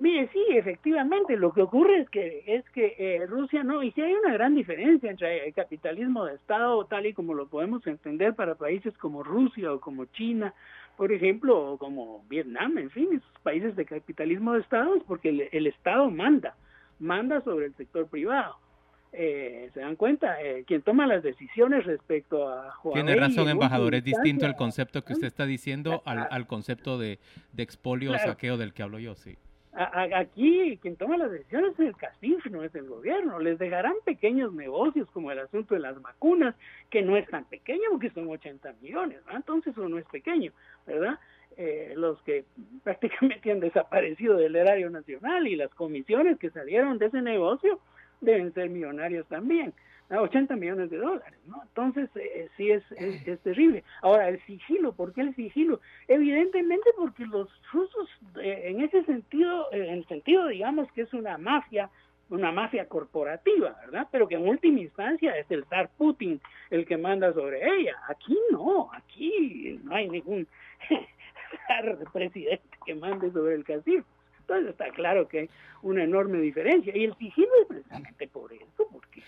Mire, 0.00 0.30
sí, 0.32 0.42
efectivamente, 0.52 1.36
lo 1.36 1.52
que 1.52 1.60
ocurre 1.60 1.98
es 2.00 2.08
que 2.08 2.42
es 2.46 2.64
que 2.70 2.96
eh, 2.98 3.26
Rusia 3.26 3.62
no, 3.62 3.82
y 3.82 3.90
sí 3.92 4.00
hay 4.00 4.14
una 4.14 4.32
gran 4.32 4.54
diferencia 4.54 5.10
entre 5.10 5.46
el 5.46 5.52
capitalismo 5.52 6.24
de 6.24 6.36
Estado 6.36 6.86
tal 6.86 7.04
y 7.04 7.12
como 7.12 7.34
lo 7.34 7.48
podemos 7.48 7.86
entender 7.86 8.34
para 8.34 8.54
países 8.54 8.96
como 8.96 9.22
Rusia 9.22 9.70
o 9.70 9.78
como 9.78 10.06
China, 10.06 10.54
por 10.96 11.12
ejemplo, 11.12 11.72
o 11.72 11.76
como 11.76 12.24
Vietnam, 12.30 12.78
en 12.78 12.88
fin, 12.88 13.08
esos 13.12 13.42
países 13.42 13.76
de 13.76 13.84
capitalismo 13.84 14.54
de 14.54 14.60
Estado, 14.60 15.02
porque 15.06 15.48
el, 15.52 15.66
Estado 15.66 16.10
manda, 16.10 16.56
manda 16.98 17.42
sobre 17.42 17.66
el 17.66 17.74
sector 17.74 18.06
privado. 18.06 18.56
Eh, 19.12 19.68
se 19.74 19.80
dan 19.80 19.96
cuenta, 19.96 20.40
eh, 20.40 20.64
quien 20.66 20.80
toma 20.80 21.06
las 21.06 21.22
decisiones 21.22 21.84
respecto 21.84 22.48
a 22.48 22.74
Huawei 22.82 23.04
Tiene 23.04 23.20
razón, 23.20 23.50
embajador, 23.50 23.94
es 23.94 24.04
distinto 24.04 24.46
el 24.46 24.54
concepto 24.54 25.04
que 25.04 25.12
usted 25.12 25.26
está 25.26 25.44
diciendo 25.44 26.02
al, 26.06 26.26
al 26.30 26.46
concepto 26.46 26.96
de, 26.96 27.18
de 27.52 27.62
expolio 27.62 28.12
o 28.12 28.18
saqueo 28.18 28.56
del 28.56 28.72
que 28.72 28.82
hablo 28.82 28.98
yo, 28.98 29.14
sí. 29.14 29.36
Aquí 29.72 30.78
quien 30.82 30.96
toma 30.96 31.16
las 31.16 31.30
decisiones 31.30 31.72
es 31.74 31.80
el 31.80 31.96
CACIF, 31.96 32.46
no 32.46 32.62
es 32.64 32.74
el 32.74 32.88
gobierno. 32.88 33.38
Les 33.38 33.58
dejarán 33.58 33.94
pequeños 34.04 34.52
negocios 34.52 35.08
como 35.10 35.30
el 35.30 35.38
asunto 35.38 35.74
de 35.74 35.80
las 35.80 36.00
vacunas, 36.00 36.54
que 36.90 37.02
no 37.02 37.16
es 37.16 37.28
tan 37.28 37.44
pequeño 37.44 37.82
porque 37.90 38.10
son 38.10 38.28
80 38.28 38.74
millones, 38.80 39.18
entonces 39.32 39.72
eso 39.72 39.88
no 39.88 39.98
es 39.98 40.06
pequeño, 40.06 40.52
¿verdad? 40.86 41.18
Eh, 41.56 41.94
los 41.96 42.20
que 42.22 42.44
prácticamente 42.84 43.50
han 43.50 43.60
desaparecido 43.60 44.36
del 44.36 44.56
erario 44.56 44.90
nacional 44.90 45.46
y 45.46 45.56
las 45.56 45.70
comisiones 45.74 46.38
que 46.38 46.50
salieron 46.50 46.98
de 46.98 47.06
ese 47.06 47.22
negocio 47.22 47.78
deben 48.20 48.52
ser 48.54 48.70
millonarios 48.70 49.26
también. 49.28 49.72
80 50.18 50.56
millones 50.56 50.90
de 50.90 50.96
dólares, 50.96 51.38
¿no? 51.46 51.62
Entonces, 51.62 52.10
eh, 52.16 52.48
sí 52.56 52.70
es, 52.70 52.82
es, 52.92 53.40
terrible. 53.40 53.84
Ahora, 54.02 54.28
el 54.28 54.40
sigilo, 54.44 54.92
¿por 54.92 55.12
qué 55.12 55.20
el 55.20 55.36
sigilo? 55.36 55.80
Evidentemente 56.08 56.90
porque 56.96 57.24
los 57.26 57.48
rusos, 57.72 58.08
eh, 58.42 58.62
en 58.64 58.80
ese 58.80 59.04
sentido, 59.04 59.72
en 59.72 59.84
el 59.84 60.06
sentido, 60.08 60.48
digamos, 60.48 60.90
que 60.92 61.02
es 61.02 61.12
una 61.12 61.38
mafia, 61.38 61.90
una 62.28 62.50
mafia 62.50 62.86
corporativa, 62.86 63.76
¿verdad? 63.84 64.08
Pero 64.10 64.26
que 64.26 64.34
en 64.34 64.48
última 64.48 64.80
instancia 64.80 65.36
es 65.36 65.48
el 65.50 65.64
zar 65.66 65.90
Putin 65.96 66.40
el 66.70 66.86
que 66.86 66.96
manda 66.96 67.32
sobre 67.32 67.64
ella. 67.64 67.96
Aquí 68.08 68.36
no, 68.50 68.90
aquí 68.92 69.80
no 69.84 69.94
hay 69.94 70.08
ningún 70.08 70.46
zar 71.68 71.98
presidente 72.12 72.78
que 72.84 72.94
mande 72.94 73.30
sobre 73.30 73.54
el 73.54 73.64
casino. 73.64 74.04
Entonces 74.40 74.70
está 74.70 74.90
claro 74.90 75.28
que 75.28 75.40
hay 75.40 75.50
una 75.82 76.02
enorme 76.02 76.38
diferencia. 76.38 76.96
Y 76.96 77.04
el 77.04 77.14
sigilo 77.16 77.50
es 77.60 77.66
precisamente 77.68 78.26
por 78.26 78.52
eso, 78.52 78.88
porque 78.90 79.22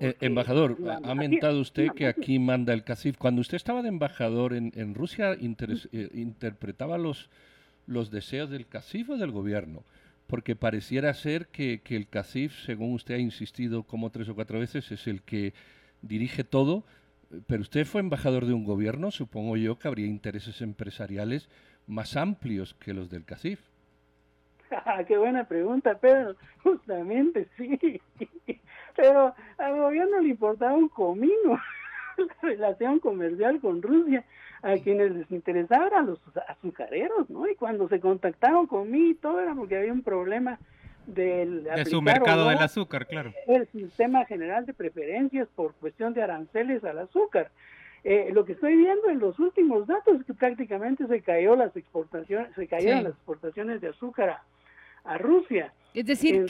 eh, 0.00 0.16
embajador, 0.20 0.76
ha 1.02 1.14
mentado 1.14 1.60
usted 1.60 1.88
que 1.90 2.06
aquí 2.06 2.38
manda 2.38 2.72
el 2.72 2.84
CACIF. 2.84 3.16
Cuando 3.16 3.40
usted 3.40 3.56
estaba 3.56 3.82
de 3.82 3.88
embajador 3.88 4.54
en, 4.54 4.72
en 4.76 4.94
Rusia, 4.94 5.32
eh, 5.32 6.08
¿interpretaba 6.14 6.98
los, 6.98 7.30
los 7.86 8.10
deseos 8.10 8.50
del 8.50 8.66
CACIF 8.66 9.10
o 9.10 9.16
del 9.16 9.32
gobierno? 9.32 9.82
Porque 10.26 10.54
pareciera 10.54 11.12
ser 11.14 11.48
que, 11.48 11.80
que, 11.82 11.96
el 11.96 12.08
CACIF, 12.08 12.64
según 12.64 12.92
usted 12.92 13.16
ha 13.16 13.18
insistido 13.18 13.82
como 13.82 14.10
tres 14.10 14.28
o 14.28 14.34
cuatro 14.34 14.60
veces, 14.60 14.90
es 14.92 15.06
el 15.06 15.22
que 15.22 15.52
dirige 16.02 16.44
todo. 16.44 16.84
Pero 17.46 17.62
usted 17.62 17.84
fue 17.84 18.00
embajador 18.00 18.46
de 18.46 18.54
un 18.54 18.64
gobierno, 18.64 19.10
supongo 19.10 19.56
yo 19.56 19.78
que 19.78 19.88
habría 19.88 20.06
intereses 20.06 20.62
empresariales 20.62 21.48
más 21.86 22.16
amplios 22.16 22.74
que 22.74 22.94
los 22.94 23.10
del 23.10 23.24
CACIF. 23.24 23.60
Qué 25.08 25.16
buena 25.16 25.44
pregunta, 25.44 25.98
Pedro. 25.98 26.36
Justamente, 26.62 27.48
sí 27.56 28.00
pero 28.98 29.32
al 29.58 29.76
gobierno 29.76 30.20
le 30.20 30.30
importaba 30.30 30.74
un 30.74 30.88
comino 30.88 31.60
la 32.18 32.26
relación 32.42 32.98
comercial 32.98 33.60
con 33.60 33.80
Rusia. 33.80 34.24
A 34.60 34.74
quienes 34.74 35.12
les 35.12 35.30
interesaba 35.30 35.86
eran 35.86 36.06
los 36.06 36.18
azucareros, 36.48 37.30
¿no? 37.30 37.48
Y 37.48 37.54
cuando 37.54 37.88
se 37.88 38.00
contactaron 38.00 38.66
conmigo, 38.66 39.16
todo 39.22 39.40
era 39.40 39.54
porque 39.54 39.76
había 39.76 39.92
un 39.92 40.02
problema 40.02 40.58
del 41.06 41.62
de 41.62 41.84
su 41.84 42.02
mercado 42.02 42.48
del 42.48 42.58
azúcar, 42.58 43.06
claro. 43.06 43.32
El 43.46 43.68
sistema 43.68 44.24
general 44.24 44.66
de 44.66 44.74
preferencias 44.74 45.46
por 45.54 45.74
cuestión 45.74 46.12
de 46.12 46.24
aranceles 46.24 46.82
al 46.82 46.98
azúcar. 46.98 47.52
Eh, 48.02 48.30
lo 48.32 48.44
que 48.44 48.54
estoy 48.54 48.76
viendo 48.76 49.08
en 49.10 49.20
los 49.20 49.38
últimos 49.38 49.86
datos 49.86 50.18
es 50.18 50.26
que 50.26 50.34
prácticamente 50.34 51.06
se 51.06 51.22
cayó 51.22 51.54
las 51.54 51.76
exportaciones, 51.76 52.52
se 52.56 52.66
cayeron 52.66 53.04
las 53.04 53.12
exportaciones 53.12 53.80
de 53.80 53.90
azúcar 53.90 54.30
a 54.30 54.42
Rusia. 55.16 55.72
Es 55.94 56.06
decir, 56.06 56.46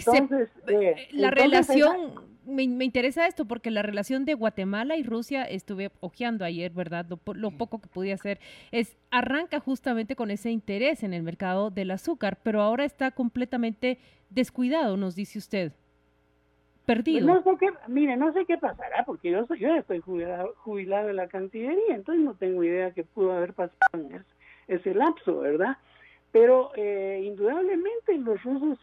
eh, 0.67 1.09
la 1.12 1.31
relación, 1.31 2.12
me, 2.45 2.62
interesa 2.62 3.27
esto 3.27 3.45
porque 3.45 3.71
la 3.71 3.83
relación 3.83 4.25
de 4.25 4.35
Guatemala 4.35 4.97
y 4.97 5.03
Rusia, 5.03 5.45
estuve 5.45 5.91
ojeando 6.00 6.45
ayer, 6.45 6.73
¿verdad? 6.73 7.07
Lo, 7.35 7.50
poco 7.53 7.81
que 7.81 7.88
pude 7.88 8.12
hacer, 8.12 8.41
es 8.73 8.97
arranca 9.11 9.61
justamente 9.61 10.17
con 10.17 10.31
ese 10.31 10.50
interés 10.50 11.03
en 11.03 11.15
el 11.15 11.23
mercado 11.23 11.71
del 11.71 11.91
azúcar, 11.93 12.38
pero 12.43 12.62
ahora 12.62 12.85
está 12.85 13.11
completamente 13.11 13.99
descuidado, 14.31 14.97
nos 14.97 15.15
dice 15.15 15.38
usted. 15.38 15.73
Perdido. 16.85 17.27
No 17.27 17.43
sé 17.43 17.50
qué, 17.61 17.69
mire, 17.87 18.17
no 18.17 18.33
sé 18.33 18.47
qué 18.47 18.57
pasará, 18.57 19.05
porque 19.05 19.31
yo, 19.31 19.47
soy, 19.47 19.61
yo 19.61 19.75
estoy 19.77 20.00
jubilado, 20.00 20.55
jubilado 20.59 21.07
de 21.09 21.12
la 21.12 21.29
Cancillería, 21.29 21.95
entonces 21.95 22.25
no 22.25 22.35
tengo 22.35 22.65
idea 22.65 22.93
qué 22.93 23.05
pudo 23.05 23.33
haber 23.33 23.53
pasado 23.53 23.77
en 23.93 24.15
ese, 24.15 24.25
ese 24.69 24.95
lapso, 24.95 25.38
¿verdad? 25.41 25.77
Pero 26.32 26.70
eh, 26.76 27.23
indudablemente 27.25 28.16
los 28.18 28.42
rusos 28.42 28.78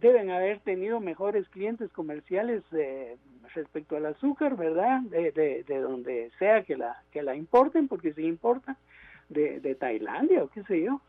deben 0.00 0.30
haber 0.30 0.60
tenido 0.60 1.00
mejores 1.00 1.48
clientes 1.48 1.90
comerciales 1.92 2.62
eh, 2.72 3.16
respecto 3.54 3.96
al 3.96 4.06
azúcar, 4.06 4.56
¿verdad? 4.56 5.00
De, 5.02 5.32
de, 5.66 5.80
donde 5.80 6.30
sea 6.38 6.62
que 6.62 6.76
la 6.76 7.02
que 7.10 7.22
la 7.22 7.34
importen, 7.34 7.88
porque 7.88 8.12
si 8.12 8.22
importa 8.22 8.76
de, 9.28 9.60
de 9.60 9.74
Tailandia 9.74 10.44
o 10.44 10.48
qué 10.48 10.62
sé 10.64 10.82
yo, 10.82 11.00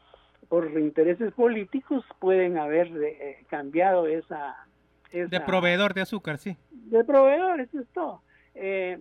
por 0.49 0.69
intereses 0.79 1.33
políticos 1.33 2.05
pueden 2.19 2.57
haber 2.57 2.87
eh, 3.03 3.45
cambiado 3.49 4.07
esa, 4.07 4.55
De 5.11 5.41
proveedor 5.41 5.93
de 5.93 6.01
azúcar, 6.01 6.37
sí. 6.37 6.57
De 6.71 7.03
proveedor, 7.03 7.59
eso 7.59 7.79
es 7.79 7.87
todo. 7.89 8.21
Eh, 8.55 8.97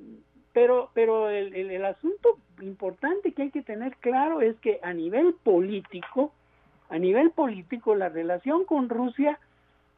pero 0.57 0.89
pero 0.95 1.29
el, 1.29 1.55
el, 1.55 1.71
el 1.71 1.85
asunto 1.85 2.39
importante 2.63 3.33
que 3.33 3.43
hay 3.43 3.51
que 3.51 3.61
tener 3.61 3.95
claro 3.99 4.41
es 4.41 4.57
que 4.63 4.81
a 4.83 4.95
nivel 4.95 5.35
político, 5.35 6.33
a 6.89 6.99
nivel 6.99 7.31
político, 7.31 7.95
la 7.95 8.09
relación 8.09 8.65
con 8.65 8.89
Rusia 8.89 9.39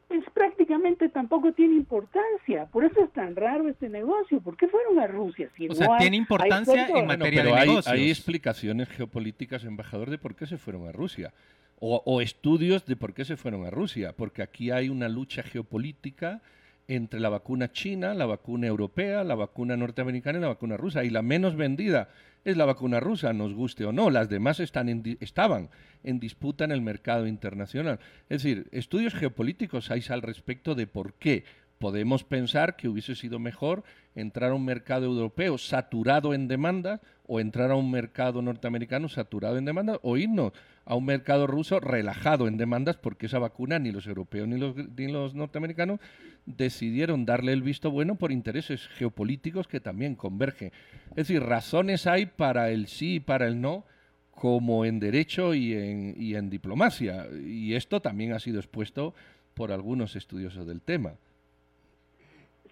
pues 0.08 0.24
prácticamente 0.34 1.10
tampoco 1.10 1.52
tiene 1.52 1.76
importancia. 1.76 2.66
Por 2.72 2.84
eso 2.84 3.04
es 3.04 3.12
tan 3.12 3.36
raro 3.36 3.68
este 3.68 3.88
negocio. 3.88 4.40
¿Por 4.40 4.56
qué 4.56 4.66
fueron 4.66 4.98
a 4.98 5.06
Rusia? 5.06 5.48
Si 5.56 5.68
o 5.68 5.74
sea, 5.76 5.96
tiene 5.98 6.16
importancia 6.16 6.88
en 6.88 7.06
materia 7.06 7.44
de 7.44 7.52
hay, 7.52 7.78
hay 7.86 8.10
explicaciones 8.10 8.88
geopolíticas, 8.88 9.62
embajador, 9.62 10.10
de 10.10 10.18
por 10.18 10.34
qué 10.34 10.46
se 10.46 10.58
fueron 10.58 10.88
a 10.88 10.92
Rusia. 10.92 11.32
O, 11.78 12.02
o, 12.04 12.20
estudios 12.20 12.84
de 12.84 12.96
por 12.96 13.14
qué 13.14 13.24
se 13.24 13.36
fueron 13.36 13.64
a 13.64 13.70
Rusia. 13.70 14.12
Porque 14.16 14.42
aquí 14.42 14.72
hay 14.72 14.88
una 14.88 15.08
lucha 15.08 15.44
geopolítica 15.44 16.40
entre 16.88 17.20
la 17.20 17.28
vacuna 17.28 17.70
china, 17.70 18.14
la 18.14 18.24
vacuna 18.24 18.66
europea, 18.66 19.22
la 19.22 19.34
vacuna 19.34 19.76
norteamericana 19.76 20.38
y 20.38 20.40
la 20.40 20.48
vacuna 20.48 20.78
rusa. 20.78 21.04
Y 21.04 21.10
la 21.10 21.22
menos 21.22 21.54
vendida 21.54 22.08
es 22.44 22.56
la 22.56 22.64
vacuna 22.64 22.98
rusa, 22.98 23.32
nos 23.34 23.52
guste 23.52 23.84
o 23.84 23.92
no. 23.92 24.08
Las 24.10 24.30
demás 24.30 24.58
están 24.58 24.88
estaban 25.20 25.68
en 26.02 26.18
disputa 26.18 26.64
en 26.64 26.72
el 26.72 26.80
mercado 26.80 27.26
internacional. 27.26 28.00
Es 28.30 28.42
decir, 28.42 28.68
estudios 28.72 29.14
geopolíticos 29.14 29.90
hay 29.90 30.02
al 30.08 30.22
respecto 30.22 30.74
de 30.74 30.86
por 30.86 31.12
qué 31.14 31.44
podemos 31.78 32.24
pensar 32.24 32.74
que 32.74 32.88
hubiese 32.88 33.14
sido 33.14 33.38
mejor 33.38 33.84
entrar 34.14 34.50
a 34.50 34.54
un 34.54 34.64
mercado 34.64 35.04
europeo 35.04 35.58
saturado 35.58 36.32
en 36.34 36.48
demanda 36.48 37.00
o 37.28 37.40
entrar 37.40 37.70
a 37.70 37.76
un 37.76 37.90
mercado 37.90 38.42
norteamericano 38.42 39.08
saturado 39.08 39.58
en 39.58 39.66
demanda 39.66 40.00
o 40.02 40.16
irnos 40.16 40.52
a 40.86 40.94
un 40.94 41.04
mercado 41.04 41.46
ruso 41.46 41.78
relajado 41.78 42.48
en 42.48 42.56
demandas 42.56 42.96
porque 42.96 43.26
esa 43.26 43.38
vacuna 43.38 43.78
ni 43.78 43.92
los 43.92 44.06
europeos 44.06 44.48
ni 44.48 44.58
los, 44.58 44.74
ni 44.74 45.12
los 45.12 45.34
norteamericanos 45.34 46.00
decidieron 46.46 47.26
darle 47.26 47.52
el 47.52 47.62
visto 47.62 47.90
bueno 47.90 48.16
por 48.16 48.32
intereses 48.32 48.88
geopolíticos 48.96 49.68
que 49.68 49.78
también 49.78 50.14
convergen. 50.14 50.72
Es 51.10 51.28
decir, 51.28 51.42
razones 51.42 52.06
hay 52.06 52.24
para 52.24 52.70
el 52.70 52.86
sí 52.86 53.16
y 53.16 53.20
para 53.20 53.46
el 53.46 53.60
no 53.60 53.84
como 54.30 54.86
en 54.86 54.98
derecho 54.98 55.52
y 55.52 55.74
en, 55.74 56.14
y 56.16 56.34
en 56.34 56.48
diplomacia. 56.48 57.26
Y 57.44 57.74
esto 57.74 58.00
también 58.00 58.32
ha 58.32 58.38
sido 58.38 58.58
expuesto 58.58 59.14
por 59.52 59.72
algunos 59.72 60.16
estudiosos 60.16 60.66
del 60.66 60.80
tema. 60.80 61.14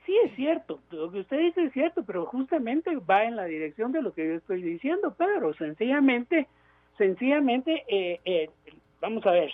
Sí, 0.06 0.16
es 0.24 0.36
cierto, 0.36 0.78
lo 0.92 1.10
que 1.10 1.20
usted 1.20 1.38
dice 1.38 1.64
es 1.64 1.72
cierto, 1.72 2.04
pero 2.04 2.26
justamente 2.26 2.94
va 2.96 3.24
en 3.24 3.34
la 3.34 3.44
dirección 3.44 3.90
de 3.90 4.02
lo 4.02 4.14
que 4.14 4.24
yo 4.24 4.34
estoy 4.34 4.62
diciendo, 4.62 5.12
Pedro. 5.12 5.52
Sencillamente, 5.54 6.46
sencillamente, 6.96 7.84
eh, 7.88 8.20
eh, 8.24 8.48
vamos 9.00 9.26
a 9.26 9.32
ver, 9.32 9.50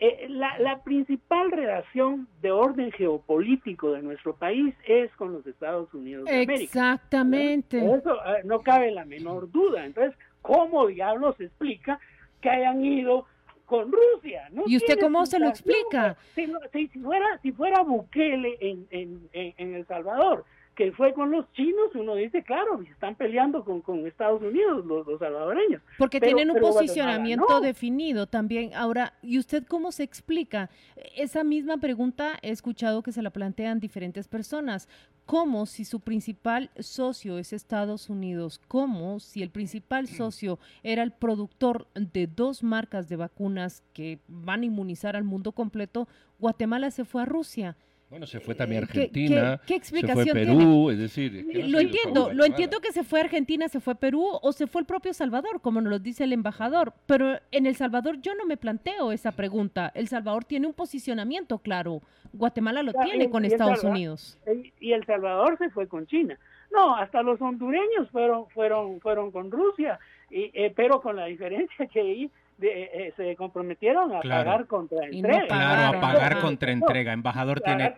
eh, 0.00 0.26
la, 0.30 0.58
la, 0.58 0.82
principal 0.82 1.50
relación 1.50 2.26
de 2.40 2.50
orden 2.50 2.92
geopolítico 2.92 3.92
de 3.92 4.00
nuestro 4.00 4.34
país 4.34 4.74
es 4.86 5.14
con 5.16 5.34
los 5.34 5.46
Estados 5.46 5.92
Unidos 5.92 6.24
de 6.24 6.30
América. 6.30 6.62
Exactamente. 6.62 7.78
Eso 7.78 8.18
no 8.44 8.62
cabe 8.62 8.90
la 8.90 9.04
menor 9.04 9.50
duda. 9.52 9.84
Entonces, 9.84 10.18
¿cómo 10.40 10.86
diablos 10.86 11.38
explica 11.38 12.00
que 12.40 12.48
hayan 12.48 12.82
ido 12.82 13.26
con 13.66 13.90
Rusia. 13.90 14.48
¿no? 14.52 14.64
¿Y 14.66 14.76
usted 14.76 14.98
cómo 14.98 15.24
se 15.26 15.38
lo 15.38 15.48
explica? 15.48 16.16
Si, 16.34 16.46
si, 16.72 16.98
fuera, 16.98 17.38
si 17.42 17.52
fuera 17.52 17.82
Bukele 17.82 18.56
en, 18.60 18.86
en, 18.90 19.28
en, 19.32 19.74
El 19.74 19.86
Salvador, 19.86 20.44
que 20.74 20.92
fue 20.92 21.14
con 21.14 21.30
los 21.30 21.50
chinos, 21.52 21.94
uno 21.94 22.16
dice, 22.16 22.42
claro, 22.42 22.82
están 22.82 23.14
peleando 23.14 23.64
con, 23.64 23.80
con 23.80 24.06
Estados 24.06 24.42
Unidos 24.42 24.84
los, 24.84 25.06
los 25.06 25.18
salvadoreños. 25.18 25.82
Porque 25.98 26.20
tienen 26.20 26.50
un 26.50 26.60
posicionamiento 26.60 27.60
definido 27.60 28.26
también. 28.26 28.74
Ahora, 28.74 29.14
¿y 29.22 29.38
usted 29.38 29.64
cómo 29.66 29.92
se 29.92 30.02
explica? 30.02 30.70
Esa 31.16 31.44
misma 31.44 31.76
pregunta 31.78 32.38
he 32.42 32.50
escuchado 32.50 33.02
que 33.02 33.12
se 33.12 33.22
la 33.22 33.30
plantean 33.30 33.78
diferentes 33.78 34.26
personas. 34.26 34.88
¿Cómo 35.26 35.64
si 35.64 35.86
su 35.86 36.00
principal 36.00 36.70
socio 36.78 37.38
es 37.38 37.54
Estados 37.54 38.10
Unidos? 38.10 38.60
¿Cómo 38.68 39.20
si 39.20 39.42
el 39.42 39.48
principal 39.48 40.06
socio 40.06 40.58
era 40.82 41.02
el 41.02 41.12
productor 41.12 41.88
de 41.94 42.26
dos 42.26 42.62
marcas 42.62 43.08
de 43.08 43.16
vacunas 43.16 43.82
que 43.94 44.18
van 44.28 44.62
a 44.62 44.66
inmunizar 44.66 45.16
al 45.16 45.24
mundo 45.24 45.52
completo? 45.52 46.08
Guatemala 46.38 46.90
se 46.90 47.06
fue 47.06 47.22
a 47.22 47.26
Rusia. 47.26 47.74
Bueno, 48.14 48.28
se 48.28 48.38
fue 48.38 48.54
también 48.54 48.80
a 48.80 48.86
Argentina, 48.86 49.60
¿Qué, 49.66 49.74
explicación 49.74 50.24
se 50.24 50.30
fue 50.30 50.40
Perú, 50.44 50.88
es 50.88 50.98
decir... 50.98 51.44
lo 51.68 51.80
entiendo, 51.80 52.32
lo 52.32 52.44
entiendo 52.44 52.78
que 52.78 52.92
se 52.92 53.02
fue 53.02 53.18
a 53.18 53.24
Argentina, 53.24 53.68
se 53.68 53.80
fue 53.80 53.94
a 53.94 53.96
Perú 53.96 54.38
o 54.40 54.52
se 54.52 54.68
fue 54.68 54.82
el 54.82 54.86
propio 54.86 55.12
Salvador, 55.12 55.60
como 55.60 55.80
nos 55.80 55.90
lo 55.90 55.98
dice 55.98 56.22
el 56.22 56.32
embajador, 56.32 56.92
pero 57.06 57.40
en 57.50 57.66
El 57.66 57.74
Salvador 57.74 58.20
yo 58.20 58.36
no 58.36 58.46
me 58.46 58.56
planteo 58.56 59.10
esa 59.10 59.32
pregunta. 59.32 59.90
El 59.96 60.06
Salvador 60.06 60.44
tiene 60.44 60.68
un 60.68 60.74
posicionamiento 60.74 61.58
claro, 61.58 62.02
Guatemala 62.32 62.84
lo 62.84 62.92
tiene 62.92 63.30
con 63.30 63.44
Estados 63.44 63.82
Unidos. 63.82 64.38
Y 64.78 64.92
El 64.92 65.04
Salvador 65.06 65.58
se 65.58 65.70
fue 65.70 65.88
con 65.88 66.06
China. 66.06 66.38
No, 66.70 66.94
hasta 66.94 67.20
los 67.20 67.42
hondureños 67.42 68.08
fueron 68.12 68.48
fueron 68.50 69.00
fueron 69.00 69.32
con 69.32 69.50
Rusia, 69.50 69.98
y, 70.30 70.52
eh, 70.54 70.72
pero 70.76 71.00
con 71.00 71.16
la 71.16 71.24
diferencia 71.24 71.88
que 71.88 72.00
ahí 72.00 72.30
de, 72.58 72.90
eh, 72.92 73.12
se 73.16 73.34
comprometieron 73.36 74.14
a 74.14 74.20
pagar 74.20 74.66
contra 74.66 75.06
entrega. 75.06 75.46
claro, 75.46 75.98
a 75.98 76.00
pagar 76.00 76.40
contra 76.40 76.72
entrega. 76.72 77.12
Embajador 77.12 77.60
tiene, 77.60 77.94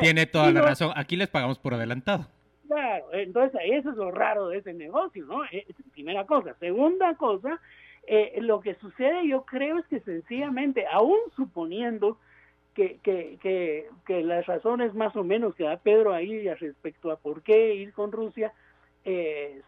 tiene 0.00 0.26
toda 0.26 0.50
la 0.50 0.62
razón. 0.62 0.92
Aquí 0.96 1.16
les 1.16 1.28
pagamos 1.28 1.58
por 1.58 1.74
adelantado. 1.74 2.26
Claro, 2.66 3.06
entonces 3.12 3.60
eso 3.64 3.90
es 3.90 3.96
lo 3.96 4.10
raro 4.10 4.48
de 4.48 4.58
ese 4.58 4.72
negocio, 4.72 5.24
¿no? 5.26 5.44
Eh, 5.46 5.66
primera 5.92 6.24
cosa. 6.24 6.54
Segunda 6.60 7.14
cosa, 7.16 7.60
eh, 8.06 8.38
lo 8.40 8.60
que 8.60 8.74
sucede 8.76 9.26
yo 9.26 9.44
creo 9.44 9.78
es 9.78 9.86
que 9.86 10.00
sencillamente, 10.00 10.86
aún 10.90 11.18
suponiendo 11.34 12.18
que, 12.74 12.98
que, 13.02 13.38
que, 13.42 13.88
que, 14.06 14.22
las 14.22 14.46
razones 14.46 14.94
más 14.94 15.16
o 15.16 15.24
menos 15.24 15.56
que 15.56 15.64
da 15.64 15.78
Pedro 15.78 16.12
ahí 16.12 16.48
respecto 16.54 17.10
a 17.10 17.16
por 17.16 17.42
qué 17.42 17.74
ir 17.74 17.92
con 17.92 18.12
Rusia 18.12 18.52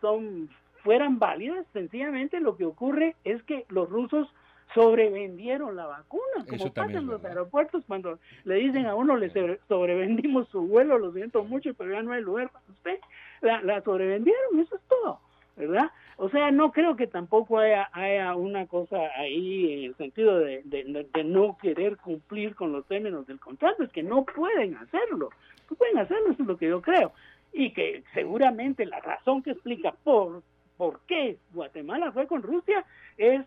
son 0.00 0.49
fueran 0.82 1.18
válidas, 1.18 1.66
sencillamente 1.72 2.40
lo 2.40 2.56
que 2.56 2.64
ocurre 2.64 3.16
es 3.24 3.42
que 3.44 3.64
los 3.68 3.88
rusos 3.88 4.28
sobrevendieron 4.74 5.76
la 5.76 5.86
vacuna, 5.86 6.46
como 6.48 6.72
pasa 6.72 6.98
en 6.98 7.06
los 7.06 7.24
aeropuertos 7.24 7.84
cuando 7.86 8.18
le 8.44 8.54
dicen 8.56 8.86
a 8.86 8.94
uno 8.94 9.16
le 9.16 9.30
sobrevendimos 9.68 10.48
su 10.48 10.62
vuelo, 10.66 10.98
lo 10.98 11.12
siento 11.12 11.44
mucho, 11.44 11.74
pero 11.74 11.92
ya 11.92 12.02
no 12.02 12.12
hay 12.12 12.22
lugar 12.22 12.50
para 12.50 12.64
usted, 12.70 12.98
la, 13.42 13.82
sobrevendieron, 13.82 14.60
eso 14.60 14.76
es 14.76 14.82
todo, 14.88 15.20
¿verdad? 15.56 15.90
O 16.16 16.28
sea, 16.30 16.50
no 16.50 16.72
creo 16.72 16.96
que 16.96 17.06
tampoco 17.06 17.58
haya, 17.58 17.90
haya 17.92 18.34
una 18.34 18.66
cosa 18.66 18.96
ahí 19.16 19.72
en 19.72 19.84
el 19.84 19.96
sentido 19.96 20.38
de, 20.38 20.62
de, 20.64 21.24
no 21.24 21.56
querer 21.60 21.96
cumplir 21.96 22.54
con 22.54 22.72
los 22.72 22.86
términos 22.86 23.26
del 23.26 23.40
contrato, 23.40 23.82
es 23.82 23.90
que 23.90 24.02
no 24.02 24.24
pueden 24.24 24.76
hacerlo, 24.76 25.30
no 25.70 25.76
pueden 25.76 25.98
hacerlo, 25.98 26.30
eso 26.30 26.42
es 26.42 26.48
lo 26.48 26.56
que 26.56 26.68
yo 26.68 26.80
creo. 26.80 27.12
Y 27.52 27.72
que 27.72 28.02
seguramente 28.14 28.86
la 28.86 29.00
razón 29.00 29.42
que 29.42 29.50
explica 29.50 29.92
por 30.04 30.42
por 30.76 31.00
qué 31.06 31.38
Guatemala 31.52 32.12
fue 32.12 32.26
con 32.26 32.42
Rusia 32.42 32.84
es 33.16 33.42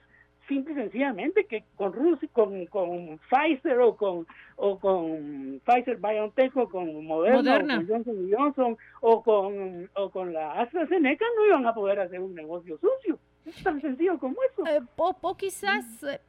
simple 0.48 0.74
y 0.74 0.75
sencillamente 0.75 1.46
que 1.46 1.63
con 1.75 1.94
Rusia, 1.94 2.29
con, 2.32 2.65
con 2.67 3.20
Pfizer 3.29 3.79
o 3.79 3.96
con 3.96 4.27
o 4.58 4.79
con 4.79 5.62
Pfizer 5.65 5.98
BioNTech 5.98 6.55
o 6.55 6.70
con 6.70 7.05
Moderna, 7.05 7.55
o 7.55 7.60
con 7.60 7.88
Johnson 7.88 8.29
Johnson 8.32 8.77
o 9.01 9.24
con 9.24 9.89
o 9.96 10.10
con 10.10 10.34
la 10.34 10.53
AstraZeneca 10.62 11.25
no 11.36 11.46
iban 11.48 11.65
a 11.65 11.74
poder 11.74 12.00
hacer 12.00 12.20
un 12.20 12.36
negocio 12.36 12.77
sucio. 12.77 13.20
Es 13.46 13.62
tan 13.63 13.79
sencillo 13.79 14.17
como 14.17 14.36
eso. 14.51 14.65
Eh, 14.65 14.82
o, 14.96 15.38
quizás 15.38 15.86
eh, 16.03 16.20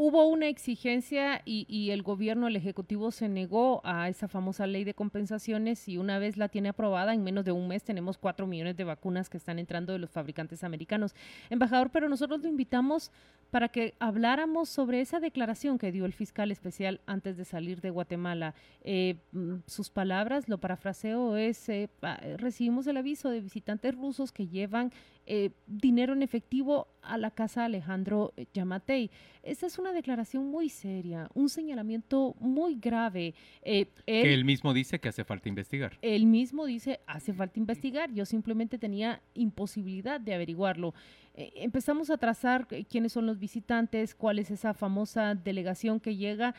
hubo 0.00 0.28
una 0.28 0.46
exigencia 0.46 1.42
y, 1.44 1.90
el 1.90 2.04
gobierno, 2.04 2.46
el 2.46 2.54
ejecutivo 2.54 3.10
se 3.10 3.28
negó 3.28 3.80
a 3.84 4.08
esa 4.08 4.28
famosa 4.28 4.64
ley 4.68 4.84
de 4.84 4.94
compensaciones 4.94 5.88
y 5.88 5.98
una 5.98 6.20
vez 6.20 6.36
la 6.36 6.48
tiene 6.48 6.68
aprobada, 6.68 7.12
en 7.14 7.24
menos 7.24 7.44
de 7.44 7.50
un 7.50 7.66
mes 7.66 7.82
tenemos 7.82 8.16
cuatro 8.16 8.46
millones 8.46 8.76
de 8.76 8.84
vacunas 8.84 9.28
que 9.28 9.36
están 9.36 9.58
entrando 9.58 9.92
de 9.92 9.98
los 9.98 10.10
fabricantes 10.10 10.62
americanos. 10.62 11.16
Embajador, 11.50 11.90
pero 11.90 12.08
nosotros 12.08 12.40
lo 12.40 12.48
invitamos 12.48 13.10
para 13.50 13.70
que 13.70 13.94
habláramos 13.98 14.68
sobre 14.68 15.00
esa 15.00 15.18
declaración 15.18 15.78
que 15.78 15.90
dio 15.90 16.04
el 16.04 16.12
fiscal 16.12 16.52
especial 16.52 17.00
antes 17.06 17.36
de 17.36 17.44
salir 17.44 17.80
de 17.80 17.90
Guatemala. 17.90 18.54
Eh, 18.82 19.16
mm, 19.32 19.54
sus 19.66 19.90
palabras, 19.90 20.48
lo 20.48 20.58
parafraseo, 20.58 21.36
es, 21.36 21.68
eh, 21.68 21.90
recibimos 22.36 22.86
el 22.86 22.98
aviso 22.98 23.30
de 23.30 23.40
visitantes 23.40 23.96
rusos 23.96 24.30
que 24.30 24.46
llevan 24.46 24.92
eh, 25.30 25.50
dinero 25.66 26.14
en 26.14 26.22
efectivo 26.22 26.88
a 27.02 27.18
la 27.18 27.30
casa 27.30 27.66
Alejandro 27.66 28.32
Yamatei. 28.54 29.10
Esta 29.42 29.66
es 29.66 29.78
una 29.78 29.92
declaración 29.92 30.50
muy 30.50 30.70
seria, 30.70 31.28
un 31.34 31.50
señalamiento 31.50 32.34
muy 32.40 32.76
grave. 32.76 33.34
que 33.62 33.86
él 34.06 34.46
mismo 34.46 34.72
dice 34.72 34.98
que 35.00 35.10
hace 35.10 35.24
falta 35.24 35.50
investigar. 35.50 35.98
Él 36.00 36.24
mismo 36.24 36.64
dice, 36.64 37.00
hace 37.06 37.34
falta 37.34 37.58
investigar. 37.60 38.10
Yo 38.10 38.24
simplemente 38.24 38.78
tenía 38.78 39.20
imposibilidad 39.34 40.18
de 40.18 40.32
averiguarlo. 40.32 40.94
Eh, 41.34 41.52
empezamos 41.56 42.08
a 42.08 42.16
trazar 42.16 42.66
eh, 42.70 42.86
quiénes 42.88 43.12
son 43.12 43.26
los 43.26 43.38
visitantes, 43.38 44.14
cuál 44.14 44.38
es 44.38 44.50
esa 44.50 44.72
famosa 44.72 45.34
delegación 45.34 46.00
que 46.00 46.16
llega. 46.16 46.54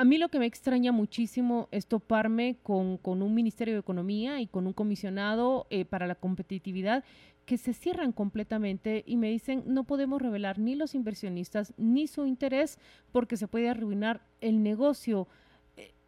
Eh, 0.00 0.02
a 0.02 0.04
mí 0.04 0.18
lo 0.18 0.28
que 0.28 0.38
me 0.38 0.46
extraña 0.46 0.92
muchísimo 0.92 1.68
es 1.70 1.86
toparme 1.86 2.56
con, 2.62 2.98
un 3.04 3.34
Ministerio 3.34 3.74
de 3.74 3.80
Economía 3.80 4.40
y 4.40 4.46
con 4.46 4.66
un 4.66 4.72
comisionado 4.72 5.66
para 5.88 6.06
la 6.06 6.14
competitividad 6.14 7.04
que 7.44 7.58
se 7.58 7.72
cierran 7.72 8.12
completamente 8.12 9.02
y 9.06 9.16
me 9.16 9.28
dicen 9.28 9.64
no 9.66 9.84
podemos 9.84 10.22
revelar 10.22 10.58
ni 10.58 10.74
los 10.76 10.94
inversionistas 10.94 11.74
ni 11.76 12.06
su 12.06 12.26
interés 12.26 12.78
porque 13.12 13.36
se 13.36 13.48
puede 13.48 13.68
arruinar 13.68 14.20
el 14.40 14.62
negocio. 14.62 15.26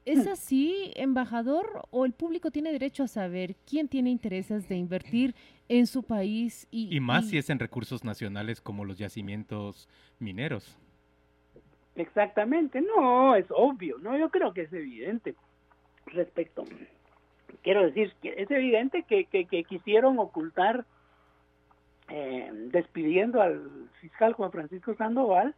¿Es 0.05 0.27
hmm. 0.27 0.33
así, 0.33 0.93
embajador? 0.97 1.87
¿O 1.91 2.05
el 2.05 2.13
público 2.13 2.51
tiene 2.51 2.73
derecho 2.73 3.05
a 3.05 3.09
saber 3.09 3.57
quién 3.67 3.89
tiene 3.89 4.11
intereses 4.11 4.69
de 4.69 4.77
invertir 4.77 5.35
en 5.69 5.87
su 5.87 6.03
país? 6.03 6.67
Y, 6.71 6.99
más 7.01 7.29
si 7.29 7.39
es 7.39 7.51
en 7.51 7.59
recursos 7.59 8.03
nacionales 8.03 8.61
como 8.61 8.85
los 8.85 8.99
yacimientos 8.99 9.89
mineros. 10.19 10.77
Exactamente, 11.95 12.81
no, 12.81 13.37
es 13.37 13.47
obvio, 13.51 13.99
no, 13.99 14.17
yo 14.17 14.31
creo 14.31 14.53
que 14.55 14.63
es 14.63 14.73
evidente 14.73 15.35
respecto. 16.07 16.65
Quiero 17.63 17.85
decir, 17.85 18.13
es 18.23 18.51
evidente 18.51 19.05
que, 19.05 19.27
que, 19.27 19.65
quisieron 19.65 20.19
ocultar, 20.19 20.85
eh, 22.09 22.51
despidiendo 22.73 23.41
al 23.43 23.89
fiscal 24.01 24.33
Juan 24.33 24.51
Francisco 24.51 24.95
Sandoval, 24.95 25.55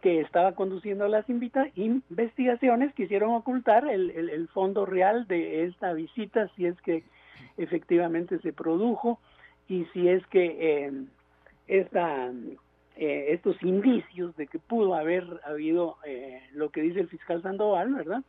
que 0.00 0.20
estaba 0.20 0.52
conduciendo 0.52 1.08
las 1.08 1.26
investigaciones 1.28 2.94
quisieron 2.94 3.34
ocultar 3.34 3.86
el, 3.86 4.10
el, 4.10 4.48
fondo 4.48 4.86
real 4.86 5.26
de 5.26 5.64
esta 5.64 5.92
visita, 5.92 6.48
si 6.56 6.64
es 6.64 6.80
que 6.80 7.04
efectivamente 7.58 8.38
se 8.38 8.52
produjo 8.52 9.20
y 9.68 9.84
si 9.92 10.08
es 10.08 10.26
que 10.28 10.86
eh, 10.86 10.92
esta, 11.68 12.32
eh, 12.96 13.26
estos 13.30 13.62
indicios 13.62 14.36
de 14.36 14.46
que 14.46 14.58
pudo 14.58 14.94
haber 14.94 15.24
habido 15.44 15.96
eh, 16.04 16.42
lo 16.52 16.70
que 16.70 16.82
dice 16.82 17.00
el 17.00 17.08
fiscal 17.08 17.42
Sandoval, 17.42 17.94
¿verdad? 17.94 18.22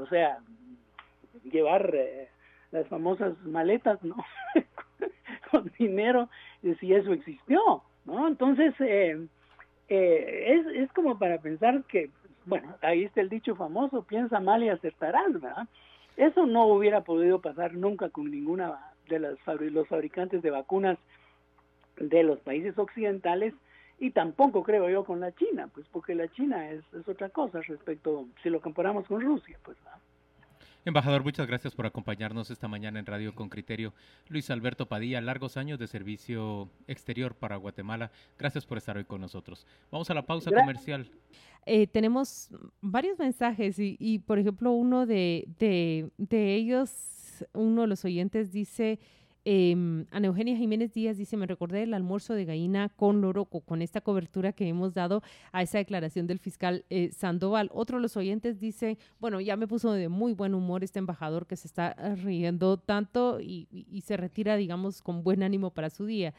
o 0.00 0.06
sea, 0.06 0.38
llevar 1.44 1.94
las 2.72 2.86
famosas 2.88 3.40
maletas, 3.44 4.02
¿no? 4.02 4.16
Con 5.50 5.70
dinero, 5.78 6.28
si 6.80 6.92
eso 6.92 7.12
existió, 7.12 7.82
¿no? 8.04 8.26
Entonces, 8.26 8.74
eh, 8.80 9.28
es, 9.88 10.66
es 10.74 10.92
como 10.92 11.18
para 11.18 11.38
pensar 11.38 11.84
que, 11.84 12.10
bueno, 12.46 12.74
ahí 12.80 13.04
está 13.04 13.20
el 13.20 13.28
dicho 13.28 13.54
famoso, 13.54 14.02
piensa 14.02 14.40
mal 14.40 14.64
y 14.64 14.70
acertarás, 14.70 15.32
¿verdad? 15.34 15.68
Eso 16.16 16.46
no 16.46 16.66
hubiera 16.66 17.02
podido 17.02 17.40
pasar 17.40 17.74
nunca 17.74 18.08
con 18.08 18.30
ninguna 18.30 18.78
de 19.08 19.18
las, 19.18 19.36
los 19.60 19.88
fabricantes 19.88 20.42
de 20.42 20.50
vacunas 20.50 20.98
de 21.96 22.22
los 22.22 22.38
países 22.40 22.78
occidentales 22.78 23.54
y 23.98 24.10
tampoco 24.10 24.62
creo 24.62 24.90
yo 24.90 25.04
con 25.04 25.20
la 25.20 25.32
China, 25.32 25.68
pues 25.72 25.86
porque 25.92 26.14
la 26.14 26.28
China 26.32 26.70
es, 26.70 26.82
es 26.92 27.08
otra 27.08 27.28
cosa 27.28 27.60
respecto, 27.60 28.26
si 28.42 28.50
lo 28.50 28.60
comparamos 28.60 29.06
con 29.06 29.20
Rusia, 29.20 29.58
pues. 29.64 29.76
¿verdad? 29.84 30.00
Embajador, 30.84 31.22
muchas 31.22 31.46
gracias 31.46 31.76
por 31.76 31.86
acompañarnos 31.86 32.50
esta 32.50 32.66
mañana 32.66 32.98
en 32.98 33.06
Radio 33.06 33.36
con 33.36 33.48
Criterio. 33.48 33.94
Luis 34.28 34.50
Alberto 34.50 34.86
Padilla, 34.86 35.20
largos 35.20 35.56
años 35.56 35.78
de 35.78 35.86
servicio 35.86 36.68
exterior 36.88 37.36
para 37.36 37.54
Guatemala. 37.54 38.10
Gracias 38.36 38.66
por 38.66 38.78
estar 38.78 38.96
hoy 38.96 39.04
con 39.04 39.20
nosotros. 39.20 39.64
Vamos 39.92 40.10
a 40.10 40.14
la 40.14 40.26
pausa 40.26 40.50
comercial. 40.50 41.08
Eh, 41.66 41.86
tenemos 41.86 42.50
varios 42.80 43.16
mensajes 43.16 43.76
y, 43.78 44.18
por 44.26 44.40
ejemplo, 44.40 44.72
uno 44.72 45.06
de, 45.06 45.46
de, 45.60 46.10
de 46.18 46.56
ellos, 46.56 47.46
uno 47.52 47.82
de 47.82 47.86
los 47.86 48.04
oyentes 48.04 48.50
dice... 48.50 48.98
Eh, 49.44 49.72
Ana 50.10 50.26
Eugenia 50.26 50.56
Jiménez 50.56 50.92
Díaz 50.92 51.16
dice, 51.16 51.36
me 51.36 51.46
recordé 51.46 51.82
el 51.82 51.94
almuerzo 51.94 52.34
de 52.34 52.44
gallina 52.44 52.88
con 52.90 53.20
Loroco, 53.20 53.60
con 53.60 53.82
esta 53.82 54.00
cobertura 54.00 54.52
que 54.52 54.68
hemos 54.68 54.94
dado 54.94 55.22
a 55.50 55.62
esa 55.62 55.78
declaración 55.78 56.26
del 56.26 56.38
fiscal 56.38 56.84
eh, 56.90 57.10
Sandoval. 57.12 57.68
Otro 57.72 57.98
de 57.98 58.02
los 58.02 58.16
oyentes 58.16 58.60
dice, 58.60 58.98
bueno, 59.18 59.40
ya 59.40 59.56
me 59.56 59.66
puso 59.66 59.92
de 59.92 60.08
muy 60.08 60.32
buen 60.32 60.54
humor 60.54 60.84
este 60.84 60.98
embajador 60.98 61.46
que 61.46 61.56
se 61.56 61.66
está 61.66 61.94
riendo 62.22 62.76
tanto 62.76 63.40
y 63.40 64.02
se 64.06 64.16
retira, 64.16 64.56
digamos, 64.56 65.02
con 65.02 65.22
buen 65.24 65.42
ánimo 65.42 65.70
para 65.70 65.90
su 65.90 66.06
día. 66.06 66.34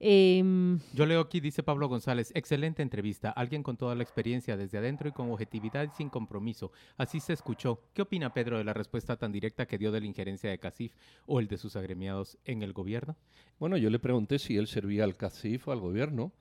Em, 0.00 0.78
Yo 0.92 1.06
leo 1.06 1.20
aquí, 1.20 1.40
dice 1.40 1.62
Pablo 1.62 1.88
González, 1.88 2.30
excelente 2.34 2.82
entrevista, 2.82 3.30
alguien 3.30 3.62
con 3.62 3.76
toda 3.76 3.94
la 3.96 4.04
experiencia 4.04 4.56
desde 4.56 4.78
adentro 4.78 5.08
y 5.08 5.12
con 5.12 5.30
objetividad 5.30 5.84
y 5.84 5.96
sin 5.96 6.08
compromiso. 6.08 6.70
Así 6.96 7.18
se 7.18 7.32
escuchó. 7.32 7.82
¿Qué 7.94 8.02
opina 8.02 8.32
Pedro 8.32 8.58
de 8.58 8.64
la 8.64 8.74
respuesta 8.74 9.16
tan 9.16 9.32
directa 9.32 9.66
que 9.66 9.78
dio 9.78 9.90
de 9.90 10.00
la 10.00 10.06
injerencia 10.06 10.50
de 10.50 10.58
CACIF 10.58 10.94
o 11.26 11.40
el 11.40 11.48
de 11.48 11.58
sus 11.58 11.74
agremiados 11.74 12.38
en 12.44 12.62
el 12.62 12.72
gobierno? 12.72 13.16
Bueno, 13.58 13.76
yo 13.76 13.90
le 13.90 13.98
pregunté 13.98 14.38
si 14.38 14.56
él 14.56 14.68
servía 14.68 15.02
al 15.02 15.16
CACIF 15.16 15.66
o 15.68 15.72
al 15.72 15.80
gobierno. 15.80 16.32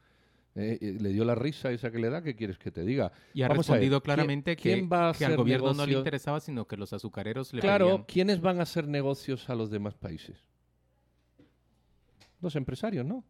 Eh, 0.56 0.78
eh, 0.82 0.98
le 1.00 1.10
dio 1.10 1.24
la 1.24 1.36
risa 1.36 1.72
esa 1.72 1.92
que 1.92 2.00
le 2.00 2.10
da, 2.10 2.24
¿qué 2.24 2.36
quieres 2.36 2.58
que 2.58 2.72
te 2.72 2.84
diga? 2.84 3.12
Y 3.34 3.44
ha 3.44 3.48
respondido 3.48 4.02
claramente 4.02 4.56
que, 4.56 4.74
al 4.74 5.38
gobierno 5.38 5.74
no 5.74 5.86
le 5.86 5.94
interesaba, 5.94 6.40
sino 6.40 6.66
que 6.66 6.78
los 6.78 6.94
azucareros 6.94 7.54
le 7.54 7.62
Claro, 7.62 8.06
¿quiénes 8.08 8.42
van 8.42 8.60
a 8.60 8.64
hacer 8.64 8.88
negocios 8.88 9.50
a 9.52 9.56
los 9.56 9.70
demás 9.70 9.94
países? 9.96 10.48
Los 12.42 12.56
empresarios, 12.56 13.06
¿no? 13.06 13.24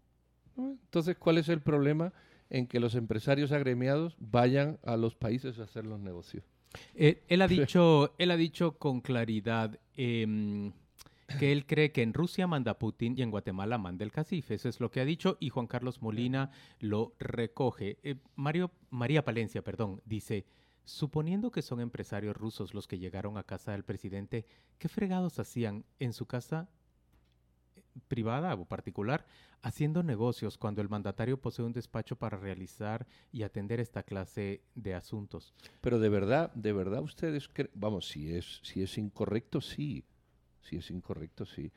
Entonces, 0.57 1.17
¿cuál 1.17 1.37
es 1.37 1.49
el 1.49 1.61
problema 1.61 2.13
en 2.49 2.67
que 2.67 2.79
los 2.79 2.95
empresarios 2.95 3.51
agremiados 3.51 4.15
vayan 4.19 4.79
a 4.83 4.97
los 4.97 5.15
países 5.15 5.59
a 5.59 5.63
hacer 5.63 5.85
los 5.85 5.99
negocios? 5.99 6.43
Eh, 6.95 7.23
él, 7.27 7.41
ha 7.41 7.47
dicho, 7.47 8.13
él 8.17 8.31
ha 8.31 8.37
dicho 8.37 8.77
con 8.77 9.01
claridad 9.01 9.79
em, 9.95 10.71
que 11.39 11.51
él 11.51 11.65
cree 11.65 11.91
que 11.91 12.01
en 12.01 12.13
Rusia 12.13 12.47
manda 12.47 12.79
Putin 12.79 13.15
y 13.17 13.21
en 13.21 13.31
Guatemala 13.31 13.77
manda 13.77 14.03
el 14.03 14.11
cacife. 14.11 14.55
Eso 14.55 14.69
es 14.69 14.79
lo 14.79 14.91
que 14.91 14.99
ha 14.99 15.05
dicho 15.05 15.37
y 15.39 15.49
Juan 15.49 15.67
Carlos 15.67 16.01
Molina 16.01 16.51
lo 16.79 17.15
recoge. 17.19 17.99
Eh, 18.03 18.15
Mario, 18.35 18.71
María 18.89 19.23
Palencia, 19.23 19.63
perdón, 19.63 20.01
dice, 20.05 20.45
suponiendo 20.85 21.51
que 21.51 21.61
son 21.61 21.81
empresarios 21.81 22.35
rusos 22.35 22.73
los 22.73 22.87
que 22.87 22.99
llegaron 22.99 23.37
a 23.37 23.43
casa 23.43 23.73
del 23.73 23.83
presidente, 23.83 24.45
¿qué 24.77 24.87
fregados 24.87 25.39
hacían 25.39 25.85
en 25.99 26.13
su 26.13 26.25
casa 26.25 26.69
privada 28.07 28.53
o 28.55 28.65
particular 28.65 29.25
haciendo 29.61 30.03
negocios 30.03 30.57
cuando 30.57 30.81
el 30.81 30.89
mandatario 30.89 31.41
posee 31.41 31.65
un 31.65 31.73
despacho 31.73 32.15
para 32.15 32.37
realizar 32.37 33.07
y 33.31 33.43
atender 33.43 33.79
esta 33.79 34.03
clase 34.03 34.61
de 34.75 34.93
asuntos. 34.93 35.53
Pero 35.81 35.99
de 35.99 36.09
verdad, 36.09 36.53
de 36.53 36.73
verdad 36.73 37.01
ustedes 37.01 37.47
creen, 37.47 37.71
vamos, 37.73 38.07
si 38.07 38.33
es 38.33 38.59
si 38.63 38.81
es 38.81 38.97
incorrecto 38.97 39.61
sí, 39.61 40.05
si 40.61 40.77
es 40.77 40.91
incorrecto 40.91 41.45
sí. 41.45 41.71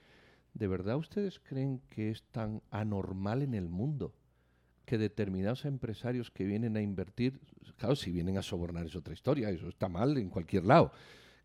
¿De 0.52 0.66
verdad 0.66 0.96
ustedes 0.96 1.38
creen 1.38 1.80
que 1.88 2.10
es 2.10 2.24
tan 2.24 2.62
anormal 2.70 3.42
en 3.42 3.54
el 3.54 3.68
mundo 3.68 4.14
que 4.84 4.98
determinados 4.98 5.64
empresarios 5.66 6.32
que 6.32 6.44
vienen 6.44 6.76
a 6.76 6.82
invertir, 6.82 7.40
claro, 7.76 7.94
si 7.94 8.10
vienen 8.10 8.36
a 8.38 8.42
sobornar 8.42 8.86
es 8.86 8.96
otra 8.96 9.14
historia, 9.14 9.48
eso 9.50 9.68
está 9.68 9.88
mal 9.88 10.18
en 10.18 10.28
cualquier 10.28 10.64
lado, 10.64 10.90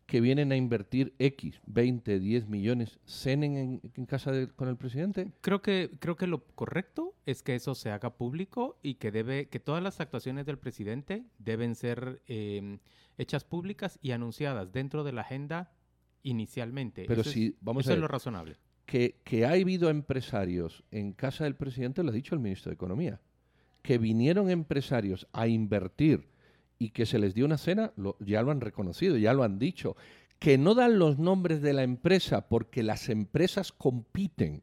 que 0.06 0.20
vienen 0.20 0.52
a 0.52 0.56
invertir 0.56 1.14
X, 1.18 1.60
20, 1.66 2.20
10 2.20 2.48
millones, 2.48 3.00
cenen 3.04 3.80
en, 3.94 4.06
casa 4.06 4.46
con 4.54 4.68
el 4.68 4.76
presidente? 4.76 5.32
Creo 5.40 5.62
que, 5.62 5.90
creo 5.98 6.16
que 6.16 6.28
lo 6.28 6.44
correcto 6.44 7.14
es 7.26 7.42
que 7.42 7.56
eso 7.56 7.74
se 7.74 7.90
haga 7.90 8.16
público 8.16 8.78
y 8.82 8.94
que, 8.94 9.10
debe, 9.10 9.48
que 9.48 9.58
todas 9.58 9.82
las 9.82 10.00
actuaciones 10.00 10.46
del 10.46 10.58
presidente 10.58 11.24
deben 11.38 11.74
ser 11.74 12.22
em, 12.26 12.78
hechas 13.18 13.44
públicas 13.44 13.98
y 14.00 14.12
anunciadas 14.12 14.72
dentro 14.72 15.02
de 15.02 15.12
la 15.12 15.22
agenda 15.22 15.72
inicialmente. 16.22 17.04
Pero 17.08 17.24
si, 17.24 17.56
vamos 17.60 17.88
a 17.88 17.94
es 17.94 17.98
lo 17.98 18.08
razonable. 18.08 18.56
Que, 18.86 19.20
que 19.24 19.44
ha 19.44 19.50
habido 19.50 19.90
empresarios 19.90 20.84
en 20.92 21.12
casa 21.12 21.42
del 21.44 21.56
presidente, 21.56 22.04
lo 22.04 22.10
ha 22.10 22.12
dicho 22.12 22.36
el 22.36 22.40
ministro 22.40 22.70
de 22.70 22.74
Economía, 22.74 23.20
que 23.82 23.98
vinieron 23.98 24.50
empresarios 24.50 25.26
a 25.32 25.48
invertir 25.48 26.28
y 26.78 26.90
que 26.90 27.06
se 27.06 27.18
les 27.18 27.34
dio 27.34 27.44
una 27.44 27.58
cena, 27.58 27.92
ya 28.20 28.42
lo 28.42 28.50
han 28.50 28.60
reconocido, 28.60 29.16
ya 29.16 29.32
lo 29.32 29.42
han 29.42 29.58
dicho. 29.58 29.96
Que 30.38 30.58
no 30.58 30.74
dan 30.74 30.98
los 30.98 31.18
nombres 31.18 31.62
de 31.62 31.72
la 31.72 31.82
empresa 31.82 32.48
porque 32.48 32.82
las 32.82 33.08
empresas 33.08 33.72
compiten 33.72 34.62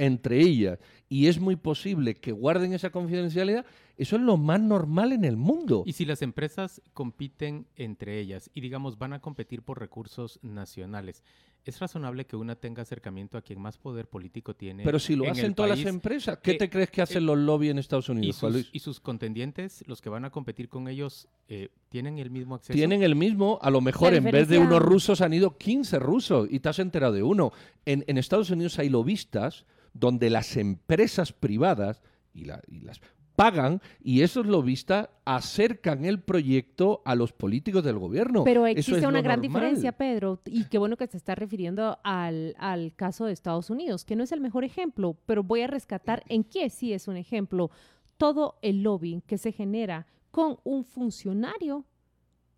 entre 0.00 0.40
ellas 0.40 0.78
y 1.10 1.26
es 1.26 1.38
muy 1.40 1.56
posible 1.56 2.14
que 2.14 2.32
guarden 2.32 2.72
esa 2.72 2.88
confidencialidad, 2.88 3.66
eso 3.98 4.16
es 4.16 4.22
lo 4.22 4.38
más 4.38 4.58
normal 4.58 5.12
en 5.12 5.26
el 5.26 5.36
mundo. 5.36 5.82
Y 5.84 5.92
si 5.92 6.06
las 6.06 6.22
empresas 6.22 6.80
compiten 6.94 7.66
entre 7.76 8.18
ellas 8.18 8.50
y 8.54 8.62
digamos 8.62 8.98
van 8.98 9.12
a 9.12 9.20
competir 9.20 9.60
por 9.60 9.78
recursos 9.78 10.38
nacionales, 10.42 11.22
es 11.64 11.78
razonable 11.78 12.26
que 12.26 12.36
una 12.36 12.56
tenga 12.56 12.82
acercamiento 12.82 13.36
a 13.38 13.42
quien 13.42 13.60
más 13.60 13.78
poder 13.78 14.08
político 14.08 14.54
tiene. 14.54 14.84
Pero 14.84 14.98
si 14.98 15.16
lo 15.16 15.30
hacen 15.30 15.54
todas 15.54 15.78
las 15.78 15.86
empresas, 15.86 16.38
¿qué 16.42 16.54
te 16.54 16.70
crees 16.70 16.90
que 16.90 17.02
hacen 17.02 17.26
los 17.26 17.38
lobbies 17.38 17.72
en 17.72 17.78
Estados 17.78 18.08
Unidos? 18.08 18.42
Y 18.72 18.78
sus, 18.78 19.00
contendientes, 19.00 19.84
los 19.86 20.00
que 20.00 20.08
van 20.08 20.24
a 20.24 20.30
competir 20.30 20.68
con 20.68 20.88
ellos, 20.88 21.28
eh, 21.48 21.68
¿tienen 21.88 22.18
el 22.18 22.30
mismo 22.30 22.54
acceso? 22.54 22.72
Tienen 22.72 23.02
el 23.02 23.14
mismo, 23.14 23.58
a 23.62 23.70
lo 23.70 23.80
mejor 23.80 24.14
en 24.14 24.24
vez 24.24 24.48
de 24.48 24.58
unos 24.58 24.80
rusos 24.80 25.20
han 25.20 25.32
ido 25.32 25.56
15 25.56 25.98
rusos 25.98 26.48
y 26.50 26.60
te 26.60 26.68
has 26.68 26.78
enterado 26.78 27.12
de 27.12 27.22
uno. 27.22 27.52
En, 27.84 28.04
en 28.06 28.18
Estados 28.18 28.50
Unidos 28.50 28.78
hay 28.78 28.88
lobistas 28.88 29.66
donde 29.92 30.30
las 30.30 30.56
empresas 30.56 31.32
privadas 31.32 32.02
y, 32.32 32.42
y 32.42 32.80
las 32.80 33.00
pagan 33.40 33.80
y 34.04 34.20
esos 34.20 34.44
lobistas 34.44 35.08
acercan 35.24 36.04
el 36.04 36.20
proyecto 36.20 37.00
a 37.06 37.14
los 37.14 37.32
políticos 37.32 37.82
del 37.82 37.98
gobierno. 37.98 38.44
Pero 38.44 38.66
existe 38.66 39.06
una 39.06 39.22
gran 39.22 39.40
diferencia, 39.40 39.92
Pedro, 39.92 40.42
y 40.44 40.64
qué 40.64 40.76
bueno 40.76 40.98
que 40.98 41.06
se 41.06 41.16
está 41.16 41.34
refiriendo 41.34 41.98
al, 42.04 42.54
al 42.58 42.94
caso 42.94 43.24
de 43.24 43.32
Estados 43.32 43.70
Unidos, 43.70 44.04
que 44.04 44.14
no 44.14 44.24
es 44.24 44.32
el 44.32 44.42
mejor 44.42 44.64
ejemplo, 44.64 45.16
pero 45.24 45.42
voy 45.42 45.62
a 45.62 45.68
rescatar 45.68 46.22
en 46.28 46.44
qué 46.44 46.68
sí 46.68 46.92
es 46.92 47.08
un 47.08 47.16
ejemplo. 47.16 47.70
Todo 48.18 48.58
el 48.60 48.82
lobbying 48.82 49.22
que 49.22 49.38
se 49.38 49.52
genera 49.52 50.06
con 50.30 50.58
un 50.62 50.84
funcionario 50.84 51.86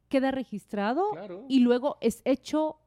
queda 0.08 0.32
registrado 0.32 1.12
y 1.48 1.60
luego 1.60 1.96
es 2.00 2.22
hecho 2.24 2.81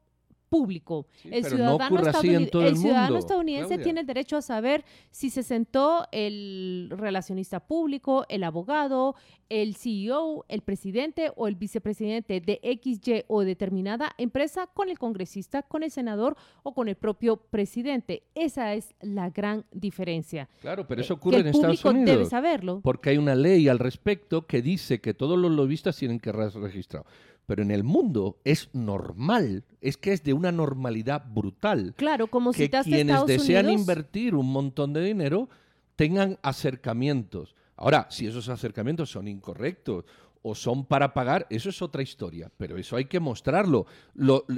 público. 0.48 1.06
el, 1.24 1.44
ciudadano 1.44 3.18
estadounidense 3.18 3.78
tiene 3.78 4.00
el 4.00 4.06
derecho 4.06 4.36
a 4.36 4.42
saber 4.42 4.84
si 5.10 5.30
se 5.30 5.42
sentó 5.42 6.06
el 6.12 6.88
relacionista 6.90 7.60
público, 7.60 8.24
el 8.28 8.44
abogado, 8.44 9.14
el 9.48 9.76
CEO, 9.76 10.44
el 10.48 10.62
presidente 10.62 11.32
o 11.36 11.46
el 11.46 11.54
vicepresidente 11.54 12.40
de 12.40 12.60
XY 12.82 13.24
o 13.28 13.42
determinada 13.42 14.12
empresa 14.18 14.66
con 14.66 14.88
el 14.88 14.98
congresista, 14.98 15.62
con 15.62 15.82
el 15.82 15.90
senador 15.90 16.36
o 16.62 16.74
con 16.74 16.88
el 16.88 16.96
propio 16.96 17.36
presidente. 17.36 18.24
Esa 18.34 18.74
es 18.74 18.94
la 19.00 19.30
gran 19.30 19.64
diferencia. 19.72 20.48
Claro, 20.60 20.86
pero 20.86 21.00
eso 21.00 21.14
eh, 21.14 21.16
ocurre 21.16 21.38
en 21.38 21.48
Estados 21.48 21.84
Unidos. 21.84 22.06
debe 22.06 22.24
saberlo. 22.26 22.80
Porque 22.82 23.10
hay 23.10 23.18
una 23.18 23.34
ley 23.34 23.68
al 23.68 23.78
respecto 23.78 24.46
que 24.46 24.62
dice 24.62 25.00
que 25.00 25.14
todos 25.14 25.38
los 25.38 25.50
lobistas 25.50 25.96
tienen 25.96 26.18
que 26.18 26.32
registrar 26.32 27.04
pero 27.46 27.62
en 27.62 27.70
el 27.70 27.84
mundo 27.84 28.40
es 28.44 28.68
normal, 28.72 29.64
es 29.80 29.96
que 29.96 30.12
es 30.12 30.22
de 30.24 30.32
una 30.32 30.52
normalidad 30.52 31.24
brutal. 31.28 31.94
Claro, 31.96 32.26
como 32.26 32.52
que 32.52 32.68
quienes 32.68 33.24
desean 33.24 33.70
invertir 33.70 34.34
un 34.34 34.50
montón 34.50 34.92
de 34.92 35.02
dinero 35.02 35.48
tengan 35.94 36.38
acercamientos. 36.42 37.54
Ahora, 37.76 38.06
si 38.10 38.26
esos 38.26 38.48
acercamientos 38.48 39.10
son 39.10 39.28
incorrectos 39.28 40.04
o 40.48 40.54
son 40.54 40.84
para 40.84 41.12
pagar, 41.12 41.48
eso 41.50 41.70
es 41.70 41.82
otra 41.82 42.02
historia, 42.02 42.52
pero 42.56 42.76
eso 42.76 42.94
hay 42.94 43.06
que 43.06 43.18
mostrarlo. 43.18 43.86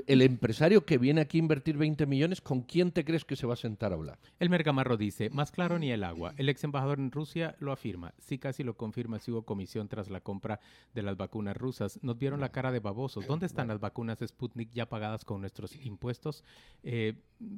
el 0.06 0.20
empresario 0.20 0.84
que 0.84 0.98
viene 0.98 1.22
aquí 1.22 1.38
a 1.38 1.40
invertir 1.40 1.78
20 1.78 2.04
millones, 2.04 2.42
¿con 2.42 2.60
quién 2.60 2.92
te 2.92 3.06
crees 3.06 3.24
que 3.24 3.36
se 3.36 3.46
va 3.46 3.54
a 3.54 3.56
sentar 3.56 3.92
a 3.92 3.94
hablar? 3.94 4.18
El 4.38 4.50
Mergamarro 4.50 4.98
dice, 4.98 5.30
más 5.30 5.50
claro 5.50 5.78
ni 5.78 5.90
el 5.90 6.04
agua. 6.04 6.34
El 6.36 6.50
ex 6.50 6.62
embajador 6.62 6.98
en 6.98 7.10
Rusia 7.10 7.56
lo 7.58 7.72
afirma. 7.72 8.12
Sí, 8.18 8.36
casi 8.36 8.64
lo 8.64 8.76
confirma 8.76 9.18
si 9.18 9.30
hubo 9.30 9.46
comisión 9.46 9.88
tras 9.88 10.10
la 10.10 10.20
compra 10.20 10.60
de 10.92 11.00
las 11.00 11.16
vacunas 11.16 11.56
rusas. 11.56 11.98
Nos 12.02 12.18
vieron 12.18 12.40
la 12.40 12.52
cara 12.52 12.70
de 12.70 12.80
babosos. 12.80 13.26
¿Dónde 13.26 13.46
están 13.46 13.68
las 13.68 13.80
vacunas 13.80 14.18
Sputnik 14.18 14.70
ya 14.70 14.90
pagadas 14.90 15.24
con 15.24 15.40
nuestros 15.40 15.74
impuestos? 15.74 16.44
Eh, 16.82 17.14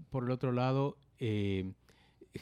por 0.09 0.23
el 0.23 0.31
otro 0.31 0.53
lado, 0.53 0.99
eh, 1.19 1.73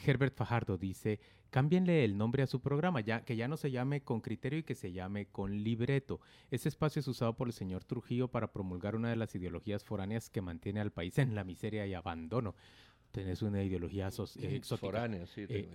Herbert 0.04 0.36
Fajardo 0.36 0.76
dice, 0.76 1.18
Cámbienle 1.50 2.04
el 2.04 2.18
nombre 2.18 2.42
a 2.42 2.46
su 2.46 2.60
programa, 2.60 3.00
ya 3.00 3.24
que 3.24 3.36
ya 3.36 3.48
no 3.48 3.56
se 3.56 3.70
llame 3.70 4.02
con 4.02 4.20
criterio 4.20 4.58
y 4.58 4.62
que 4.62 4.74
se 4.74 4.92
llame 4.92 5.26
con 5.26 5.62
libreto. 5.62 6.20
Ese 6.50 6.68
espacio 6.68 7.00
es 7.00 7.08
usado 7.08 7.34
por 7.34 7.48
el 7.48 7.54
señor 7.54 7.84
Trujillo 7.84 8.28
para 8.28 8.52
promulgar 8.52 8.94
una 8.94 9.08
de 9.08 9.16
las 9.16 9.34
ideologías 9.34 9.82
foráneas 9.82 10.28
que 10.28 10.42
mantiene 10.42 10.80
al 10.80 10.92
país 10.92 11.16
en 11.18 11.34
la 11.34 11.44
miseria 11.44 11.86
y 11.86 11.94
abandono. 11.94 12.54
Tenés 13.12 13.40
una 13.40 13.62
ideología 13.62 14.08
eh, 14.08 14.10
exótica. 14.56 14.86
Foránea, 14.86 15.26
sí. 15.26 15.46
Eh, 15.48 15.66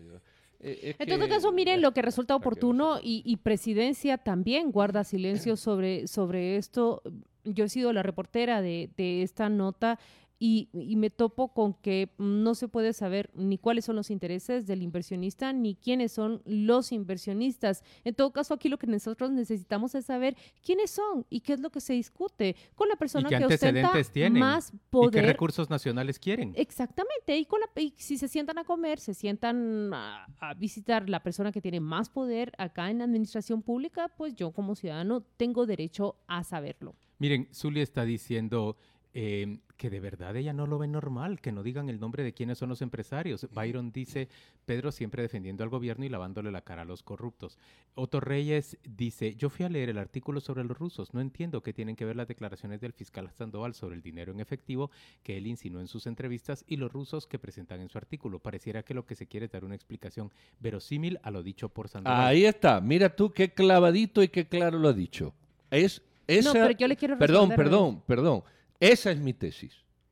eh, 0.59 0.95
en 0.97 1.09
todo 1.09 1.27
caso, 1.27 1.51
miren 1.51 1.81
lo 1.81 1.91
que 1.91 2.01
resulta 2.01 2.35
oportuno 2.35 2.99
y, 3.01 3.35
Presidencia 3.37 4.17
también 4.17 4.71
guarda 4.71 5.03
silencio 5.03 5.57
sobre, 5.57 6.07
sobre 6.07 6.57
esto. 6.57 7.01
Yo 7.43 7.65
he 7.65 7.69
sido 7.69 7.91
la 7.91 8.03
reportera 8.03 8.61
de, 8.61 8.89
de 8.95 9.23
esta 9.23 9.49
nota 9.49 9.99
y, 10.45 10.67
me 10.97 11.09
topo 11.09 11.53
con 11.53 11.73
que 11.73 12.09
no 12.17 12.53
se 12.53 12.67
puede 12.67 12.91
saber 12.91 13.31
ni 13.33 13.57
cuáles 13.57 13.85
son 13.85 13.95
los 13.95 14.11
intereses 14.11 14.67
del 14.67 14.81
inversionista 14.81 15.53
ni 15.53 15.75
quiénes 15.75 16.11
son 16.11 16.41
los 16.43 16.91
inversionistas. 16.91 17.81
En 18.03 18.13
todo 18.13 18.33
caso, 18.33 18.53
aquí 18.53 18.67
lo 18.67 18.77
que 18.77 18.85
nosotros 18.85 19.31
necesitamos 19.31 19.95
es 19.95 20.03
saber 20.03 20.35
quiénes 20.61 20.91
son 20.91 21.25
y 21.29 21.39
qué 21.39 21.53
es 21.53 21.61
lo 21.61 21.69
que 21.69 21.79
se 21.79 21.93
discute 21.93 22.57
con 22.75 22.89
la 22.89 22.97
persona 22.97 23.29
que 23.29 23.45
ostenta 23.45 23.93
más 24.31 24.73
poder. 24.89 25.23
¿Y 25.23 25.25
qué 25.25 25.31
recursos 25.31 25.69
nacionales 25.69 26.19
quieren? 26.19 26.51
Exactamente. 26.57 27.37
Y, 27.37 27.45
con 27.45 27.61
la, 27.61 27.67
si 27.95 28.17
se 28.17 28.27
sientan 28.27 28.57
a 28.57 28.65
comer, 28.65 28.99
se 28.99 29.13
sientan 29.13 29.93
a, 29.93 30.25
a 30.41 30.53
visitar 30.55 31.07
la 31.09 31.23
persona 31.23 31.53
que 31.53 31.61
tiene 31.61 31.79
más 31.79 32.09
poder 32.09 32.51
acá 32.57 32.89
en 32.89 32.97
la 32.97 33.05
administración 33.05 33.61
pública, 33.61 34.09
pues 34.17 34.35
yo 34.35 34.51
como 34.51 34.75
ciudadano 34.75 35.21
tengo 35.37 35.65
derecho 35.65 36.17
a 36.27 36.43
saberlo. 36.43 36.95
Miren, 37.17 37.47
Zulia 37.53 37.83
está 37.83 38.03
diciendo 38.03 38.75
eh, 39.15 39.59
que 39.77 39.89
de 39.89 39.99
verdad 39.99 40.35
ella 40.35 40.53
no 40.53 40.65
lo 40.65 40.79
ve 40.79 40.87
normal, 40.87 41.39
que 41.39 41.51
no 41.51 41.61
digan 41.61 41.89
el 41.89 41.99
nombre 41.99 42.23
de 42.23 42.33
quiénes 42.33 42.57
son 42.57 42.69
los 42.69 42.81
empresarios. 42.81 43.47
Byron 43.51 43.91
dice, 43.91 44.27
Pedro 44.65 44.91
siempre 44.91 45.21
defendiendo 45.21 45.63
al 45.63 45.69
gobierno 45.69 46.05
y 46.05 46.09
lavándole 46.09 46.51
la 46.51 46.61
cara 46.61 46.81
a 46.83 46.85
los 46.85 47.03
corruptos. 47.03 47.59
Otto 47.95 48.19
Reyes 48.19 48.77
dice, 48.83 49.35
yo 49.35 49.49
fui 49.49 49.65
a 49.65 49.69
leer 49.69 49.89
el 49.89 49.97
artículo 49.97 50.39
sobre 50.39 50.63
los 50.63 50.77
rusos, 50.77 51.13
no 51.13 51.21
entiendo 51.21 51.61
qué 51.61 51.73
tienen 51.73 51.95
que 51.95 52.05
ver 52.05 52.15
las 52.15 52.27
declaraciones 52.27 52.81
del 52.81 52.93
fiscal 52.93 53.29
Sandoval 53.31 53.73
sobre 53.73 53.95
el 53.95 54.01
dinero 54.01 54.31
en 54.31 54.39
efectivo 54.39 54.89
que 55.21 55.37
él 55.37 55.47
insinuó 55.47 55.81
en 55.81 55.87
sus 55.87 56.07
entrevistas 56.07 56.63
y 56.67 56.77
los 56.77 56.91
rusos 56.91 57.27
que 57.27 57.37
presentan 57.37 57.81
en 57.81 57.89
su 57.89 57.97
artículo. 57.97 58.39
Pareciera 58.39 58.83
que 58.83 58.93
lo 58.93 59.05
que 59.05 59.15
se 59.15 59.27
quiere 59.27 59.45
es 59.45 59.51
dar 59.51 59.63
una 59.63 59.75
explicación 59.75 60.31
verosímil 60.59 61.19
a 61.23 61.29
lo 61.29 61.43
dicho 61.43 61.69
por 61.69 61.87
Sandoval. 61.87 62.25
Ahí 62.27 62.45
está, 62.45 62.81
mira 62.81 63.15
tú 63.15 63.31
qué 63.31 63.51
clavadito 63.51 64.23
y 64.23 64.29
qué 64.29 64.47
claro 64.47 64.79
lo 64.79 64.87
ha 64.87 64.93
dicho. 64.93 65.33
Es 65.69 66.01
esa... 66.25 66.49
No, 66.49 66.53
pero 66.53 66.71
yo 66.71 66.87
le 66.87 66.95
quiero 66.95 67.17
Perdón, 67.17 67.49
perdón, 67.49 68.01
perdón. 68.07 68.43
Esa 68.83 69.11
es 69.11 69.19
mi 69.19 69.33
tesis. 69.33 69.71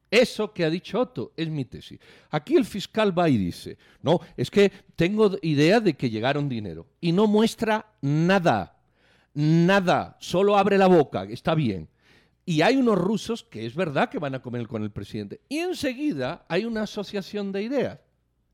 Eso 0.09 0.53
que 0.53 0.63
ha 0.63 0.69
dicho 0.69 0.97
Otto 0.97 1.33
es 1.35 1.49
mi 1.49 1.65
tesis. 1.65 1.99
Aquí 2.29 2.55
el 2.55 2.63
fiscal 2.63 3.17
va 3.17 3.27
y 3.27 3.37
dice, 3.37 3.77
no, 4.01 4.21
es 4.37 4.49
que 4.49 4.71
tengo 4.95 5.37
idea 5.41 5.81
de 5.81 5.95
que 5.95 6.09
llegaron 6.09 6.47
dinero 6.47 6.87
y 7.01 7.11
no 7.11 7.27
muestra 7.27 7.93
nada, 7.99 8.79
nada, 9.33 10.15
solo 10.21 10.57
abre 10.57 10.77
la 10.77 10.87
boca, 10.87 11.23
está 11.23 11.53
bien. 11.53 11.89
Y 12.45 12.61
hay 12.61 12.77
unos 12.77 12.97
rusos 12.97 13.43
que 13.43 13.65
es 13.65 13.75
verdad 13.75 14.09
que 14.09 14.19
van 14.19 14.35
a 14.35 14.41
comer 14.41 14.67
con 14.67 14.83
el 14.83 14.91
presidente. 14.91 15.41
Y 15.49 15.57
enseguida 15.57 16.45
hay 16.47 16.63
una 16.63 16.83
asociación 16.83 17.51
de 17.51 17.63
ideas. 17.63 17.99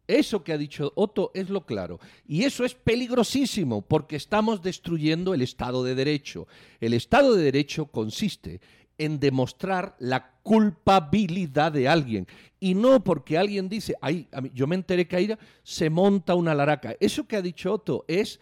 Eso 0.07 0.43
que 0.43 0.53
ha 0.53 0.57
dicho 0.57 0.93
Otto 0.95 1.29
es 1.35 1.49
lo 1.49 1.63
claro. 1.65 1.99
Y 2.25 2.43
eso 2.43 2.65
es 2.65 2.73
peligrosísimo 2.73 3.83
porque 3.83 4.15
estamos 4.15 4.63
destruyendo 4.63 5.35
el 5.35 5.43
Estado 5.43 5.83
de 5.83 5.93
Derecho. 5.93 6.47
El 6.79 6.95
Estado 6.95 7.35
de 7.35 7.43
Derecho 7.43 7.85
consiste 7.87 8.61
en 8.97 9.19
demostrar 9.19 9.95
la 9.99 10.31
culpabilidad 10.43 11.71
de 11.71 11.87
alguien. 11.87 12.27
Y 12.59 12.73
no 12.73 13.03
porque 13.03 13.37
alguien 13.37 13.69
dice, 13.69 13.95
ay, 14.01 14.27
yo 14.53 14.67
me 14.67 14.75
enteré 14.75 15.07
que 15.07 15.15
ahí 15.15 15.37
se 15.63 15.89
monta 15.89 16.35
una 16.35 16.55
laraca. 16.55 16.95
Eso 16.99 17.27
que 17.27 17.35
ha 17.35 17.41
dicho 17.41 17.73
Otto 17.73 18.05
es 18.07 18.39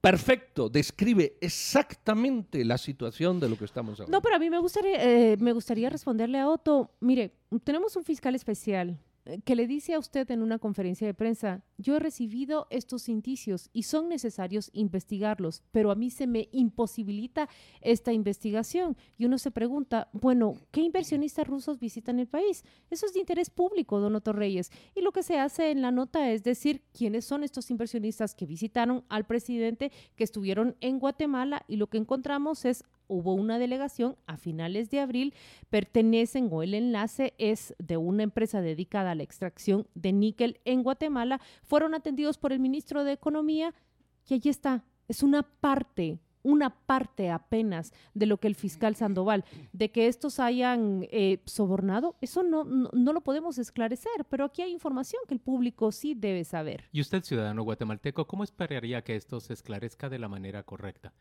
perfecto, 0.00 0.68
describe 0.68 1.36
exactamente 1.40 2.64
la 2.64 2.76
situación 2.76 3.38
de 3.38 3.48
lo 3.48 3.56
que 3.56 3.64
estamos 3.64 4.00
hablando. 4.00 4.16
No, 4.16 4.20
pero 4.20 4.34
a 4.34 4.38
mí 4.38 4.50
me 4.50 4.58
gustaría, 4.58 4.96
eh, 5.00 5.36
me 5.38 5.52
gustaría 5.52 5.88
responderle 5.88 6.38
a 6.38 6.48
Otto, 6.48 6.90
mire, 7.00 7.32
tenemos 7.62 7.94
un 7.94 8.02
fiscal 8.02 8.34
especial 8.34 8.98
que 9.44 9.54
le 9.54 9.66
dice 9.66 9.94
a 9.94 9.98
usted 9.98 10.30
en 10.30 10.42
una 10.42 10.58
conferencia 10.58 11.06
de 11.06 11.14
prensa, 11.14 11.62
yo 11.78 11.96
he 11.96 12.00
recibido 12.00 12.66
estos 12.70 13.08
indicios 13.08 13.70
y 13.72 13.84
son 13.84 14.08
necesarios 14.08 14.70
investigarlos, 14.72 15.62
pero 15.70 15.90
a 15.90 15.94
mí 15.94 16.10
se 16.10 16.26
me 16.26 16.48
imposibilita 16.52 17.48
esta 17.80 18.12
investigación. 18.12 18.96
Y 19.18 19.24
uno 19.24 19.38
se 19.38 19.50
pregunta, 19.50 20.08
bueno, 20.12 20.54
¿qué 20.72 20.80
inversionistas 20.80 21.46
rusos 21.46 21.78
visitan 21.78 22.18
el 22.18 22.26
país? 22.26 22.64
Eso 22.90 23.06
es 23.06 23.14
de 23.14 23.20
interés 23.20 23.50
público, 23.50 24.00
don 24.00 24.16
Otto 24.16 24.32
Reyes. 24.32 24.70
Y 24.94 25.02
lo 25.02 25.12
que 25.12 25.22
se 25.22 25.38
hace 25.38 25.70
en 25.70 25.82
la 25.82 25.92
nota 25.92 26.30
es 26.30 26.42
decir 26.42 26.82
quiénes 26.92 27.24
son 27.24 27.44
estos 27.44 27.70
inversionistas 27.70 28.34
que 28.34 28.46
visitaron 28.46 29.04
al 29.08 29.24
presidente, 29.26 29.92
que 30.16 30.24
estuvieron 30.24 30.76
en 30.80 30.98
Guatemala 30.98 31.64
y 31.68 31.76
lo 31.76 31.88
que 31.88 31.98
encontramos 31.98 32.64
es 32.64 32.84
hubo 33.12 33.34
una 33.34 33.58
delegación 33.58 34.16
a 34.26 34.36
finales 34.36 34.90
de 34.90 35.00
abril, 35.00 35.34
pertenecen 35.70 36.48
o 36.50 36.62
el 36.62 36.74
enlace 36.74 37.34
es 37.38 37.74
de 37.78 37.96
una 37.96 38.22
empresa 38.22 38.60
dedicada 38.60 39.12
a 39.12 39.14
la 39.14 39.22
extracción 39.22 39.86
de 39.94 40.12
níquel 40.12 40.60
en 40.64 40.82
Guatemala, 40.82 41.40
fueron 41.62 41.94
atendidos 41.94 42.38
por 42.38 42.52
el 42.52 42.60
ministro 42.60 43.04
de 43.04 43.12
Economía 43.12 43.74
y 44.28 44.34
allí 44.34 44.48
está, 44.48 44.84
es 45.08 45.22
una 45.22 45.42
parte 45.42 46.18
una 46.42 46.70
parte 46.70 47.30
apenas 47.30 47.92
de 48.14 48.26
lo 48.26 48.38
que 48.38 48.48
el 48.48 48.54
fiscal 48.54 48.96
Sandoval, 48.96 49.44
de 49.72 49.90
que 49.90 50.08
estos 50.08 50.40
hayan 50.40 51.06
eh, 51.10 51.40
sobornado, 51.46 52.16
eso 52.20 52.42
no, 52.42 52.64
no, 52.64 53.12
lo 53.12 53.20
podemos 53.20 53.58
esclarecer, 53.58 54.24
pero 54.28 54.44
aquí 54.44 54.62
hay 54.62 54.72
información 54.72 55.22
que 55.26 55.34
el 55.34 55.40
público 55.40 55.92
sí 55.92 56.14
debe 56.14 56.44
saber. 56.44 56.88
¿Y 56.92 57.00
usted, 57.00 57.22
ciudadano 57.22 57.62
guatemalteco, 57.62 58.26
cómo 58.26 58.44
esperaría 58.44 59.02
que 59.02 59.16
esto 59.16 59.40
se 59.40 59.52
esclarezca 59.52 60.08
de 60.08 60.18
la 60.18 60.28
manera 60.28 60.62
correcta? 60.64 61.12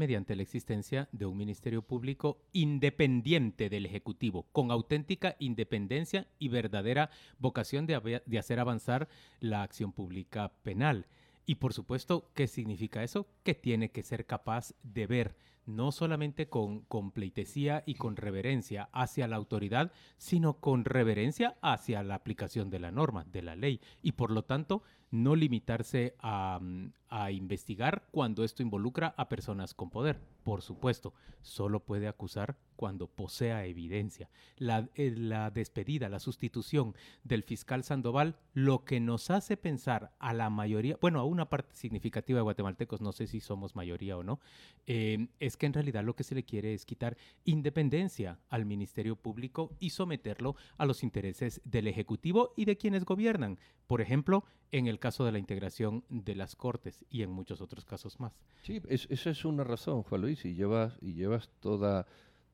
Mediante 0.00 0.34
la 0.34 0.42
existencia 0.42 1.10
de 1.12 1.26
un 1.26 1.36
Ministerio 1.36 1.82
Público 1.82 2.38
independiente 2.52 3.68
del 3.68 3.84
Ejecutivo, 3.84 4.46
con 4.50 4.70
auténtica 4.70 5.36
independencia 5.38 6.26
y 6.38 6.48
verdadera 6.48 7.10
vocación 7.38 7.84
de, 7.84 8.22
hacer 8.38 8.60
avanzar 8.60 9.08
la 9.40 9.62
acción 9.62 9.92
pública 9.92 10.52
penal. 10.62 11.06
Y 11.44 11.56
por 11.56 11.74
supuesto, 11.74 12.30
¿qué 12.34 12.46
significa 12.46 13.04
eso? 13.04 13.26
Que 13.42 13.52
tiene 13.54 13.90
que 13.90 14.02
ser 14.02 14.24
capaz 14.24 14.72
de 14.82 15.06
ver 15.06 15.36
no 15.66 15.92
solamente 15.92 16.48
con, 16.48 16.80
con 16.80 17.10
pleitesía 17.10 17.82
y 17.84 17.96
con 17.96 18.16
reverencia 18.16 18.88
hacia 18.92 19.28
la 19.28 19.36
autoridad, 19.36 19.92
sino 20.16 20.60
con 20.60 20.86
reverencia 20.86 21.58
hacia 21.60 22.02
la 22.02 22.14
aplicación 22.14 22.70
de 22.70 22.78
la 22.78 22.90
norma, 22.90 23.24
de 23.24 23.42
la 23.42 23.54
ley. 23.54 23.82
Y 24.00 24.12
por 24.12 24.30
lo 24.30 24.44
tanto, 24.44 24.82
no 25.10 25.34
limitarse 25.34 26.14
a, 26.20 26.60
a, 27.08 27.30
investigar 27.32 28.06
cuando 28.10 28.44
esto 28.44 28.62
involucra 28.62 29.14
a 29.16 29.28
personas 29.28 29.74
con 29.74 29.90
poder. 29.90 30.20
Por 30.44 30.62
supuesto, 30.62 31.12
solo 31.42 31.80
puede 31.80 32.06
acusar 32.08 32.56
cuando 32.76 33.08
posea 33.08 33.66
evidencia. 33.66 34.30
La, 34.56 34.88
eh, 34.94 35.12
la, 35.14 35.50
despedida, 35.50 36.08
la 36.08 36.18
sustitución 36.18 36.94
del 37.24 37.42
fiscal 37.42 37.84
Sandoval, 37.84 38.36
lo 38.54 38.84
que 38.84 39.00
nos 39.00 39.30
hace 39.30 39.56
pensar 39.56 40.12
a 40.18 40.32
la 40.32 40.48
mayoría, 40.48 40.96
bueno, 41.00 41.20
a 41.20 41.24
una 41.24 41.50
parte 41.50 41.74
significativa 41.74 42.38
de 42.38 42.42
guatemaltecos, 42.42 43.00
no 43.02 43.12
sé 43.12 43.26
si 43.26 43.40
somos 43.40 43.76
mayoría 43.76 44.16
o 44.16 44.22
no, 44.22 44.40
eh, 44.86 45.28
es 45.40 45.56
que 45.56 45.66
en 45.66 45.74
realidad 45.74 46.04
lo 46.04 46.16
que 46.16 46.24
se 46.24 46.34
le 46.34 46.44
quiere 46.44 46.72
es 46.72 46.86
quitar 46.86 47.18
independencia 47.44 48.38
al 48.48 48.64
Ministerio 48.64 49.16
Público 49.16 49.76
y 49.78 49.90
someterlo 49.90 50.56
a 50.78 50.86
los 50.86 51.02
intereses 51.02 51.60
del 51.64 51.86
Ejecutivo 51.86 52.54
y 52.56 52.64
de 52.64 52.78
quienes 52.78 53.04
gobiernan. 53.04 53.58
Por 53.86 54.00
ejemplo, 54.00 54.44
en 54.72 54.86
el 54.86 54.99
caso 55.00 55.24
de 55.24 55.32
la 55.32 55.38
integración 55.38 56.04
de 56.08 56.34
las 56.36 56.54
Cortes 56.54 57.04
y 57.10 57.22
en 57.22 57.30
muchos 57.30 57.60
otros 57.60 57.84
casos 57.84 58.20
más. 58.20 58.32
Sí, 58.62 58.80
esa 58.88 59.30
es 59.30 59.44
una 59.44 59.64
razón, 59.64 60.02
Juan 60.04 60.20
Luis, 60.20 60.44
y 60.44 60.54
llevas, 60.54 60.94
y 61.00 61.14
llevas 61.14 61.50
toda, 61.60 62.06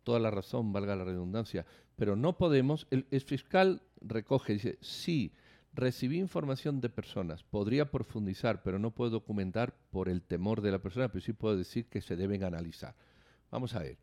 toda 0.04 0.18
la 0.18 0.30
razón, 0.30 0.72
valga 0.72 0.96
la 0.96 1.04
redundancia. 1.04 1.66
Pero 1.96 2.16
no 2.16 2.38
podemos, 2.38 2.86
el, 2.90 3.04
fiscal 3.20 3.82
recoge, 4.00 4.54
dice, 4.54 4.78
sí, 4.80 5.32
recibí 5.74 6.18
información 6.18 6.80
de 6.80 6.88
personas, 6.88 7.42
podría 7.42 7.90
profundizar, 7.90 8.62
pero 8.62 8.78
no 8.78 8.92
puedo 8.92 9.10
documentar 9.10 9.76
por 9.90 10.08
el 10.08 10.22
temor 10.22 10.62
de 10.62 10.70
la 10.70 10.78
persona, 10.78 11.08
pero 11.08 11.24
sí 11.24 11.32
puedo 11.32 11.56
decir 11.56 11.86
que 11.86 12.00
se 12.00 12.16
deben 12.16 12.44
analizar. 12.44 12.94
Vamos 13.50 13.74
a 13.74 13.80
ver. 13.80 13.98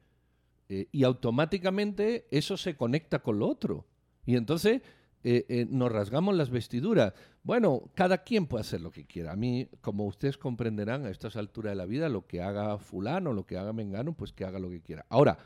Eh, 0.70 0.88
y 0.92 1.04
automáticamente 1.04 2.28
eso 2.32 2.58
se 2.58 2.76
conecta 2.76 3.20
con 3.20 3.40
lo 3.40 3.48
otro. 3.48 3.86
Y 4.26 4.36
entonces 4.36 4.82
eh, 5.26 5.46
eh, 5.48 5.66
nos 5.70 5.90
rasgamos 5.90 6.36
las 6.36 6.50
vestiduras. 6.50 7.14
Bueno, 7.44 7.90
cada 7.96 8.20
quien 8.20 8.46
puede 8.46 8.62
hacer 8.62 8.82
lo 8.82 8.92
que 8.92 9.06
quiera. 9.06 9.32
A 9.32 9.36
mí, 9.38 9.70
como 9.80 10.06
ustedes 10.06 10.38
comprenderán 10.38 11.06
a 11.06 11.10
estas 11.10 11.38
alturas 11.38 11.72
de 11.72 11.76
la 11.76 11.86
vida, 11.86 12.10
lo 12.10 12.28
que 12.28 12.42
haga 12.42 12.78
fulano, 12.78 13.32
lo 13.32 13.46
que 13.46 13.58
haga 13.58 13.72
mengano, 13.72 14.14
pues 14.14 14.34
que 14.34 14.44
haga 14.44 14.60
lo 14.60 14.70
que 14.70 14.82
quiera. 14.82 15.06
Ahora, 15.10 15.38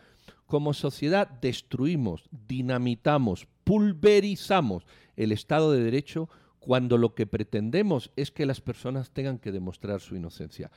como 0.48 0.74
sociedad 0.74 1.28
destruimos, 1.28 2.28
dinamitamos, 2.32 3.48
pulverizamos 3.64 4.84
el 5.16 5.32
Estado 5.32 5.72
de 5.72 5.84
Derecho 5.84 6.28
cuando 6.60 6.98
lo 6.98 7.14
que 7.14 7.28
pretendemos 7.28 8.12
es 8.16 8.32
que 8.32 8.48
las 8.48 8.62
personas 8.62 9.12
tengan 9.12 9.38
que 9.38 9.52
demostrar 9.52 10.02
su 10.02 10.16
inocencia 10.16 10.72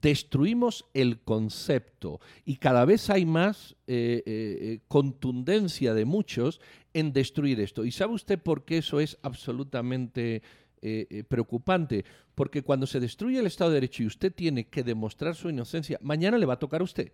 destruimos 0.00 0.84
el 0.94 1.18
concepto 1.22 2.20
y 2.44 2.58
cada 2.58 2.84
vez 2.84 3.10
hay 3.10 3.26
más 3.26 3.74
eh, 3.88 4.78
contundencia 4.86 5.92
de 5.92 6.04
muchos 6.04 6.60
en 6.94 7.12
destruir 7.12 7.60
esto. 7.60 7.84
¿Y 7.84 7.92
sabe 7.92 8.14
usted 8.14 8.38
por 8.38 8.64
qué 8.64 8.78
eso 8.78 9.00
es 9.00 9.18
absolutamente 9.22 10.42
eh, 10.80 11.24
preocupante? 11.28 12.04
Porque 12.34 12.62
cuando 12.62 12.86
se 12.86 13.00
destruye 13.00 13.38
el 13.38 13.46
Estado 13.46 13.70
de 13.70 13.76
Derecho 13.76 14.02
y 14.02 14.06
usted 14.06 14.32
tiene 14.32 14.68
que 14.68 14.82
demostrar 14.82 15.34
su 15.34 15.50
inocencia, 15.50 15.98
mañana 16.02 16.38
le 16.38 16.46
va 16.46 16.54
a 16.54 16.58
tocar 16.58 16.80
a 16.80 16.84
usted. 16.84 17.12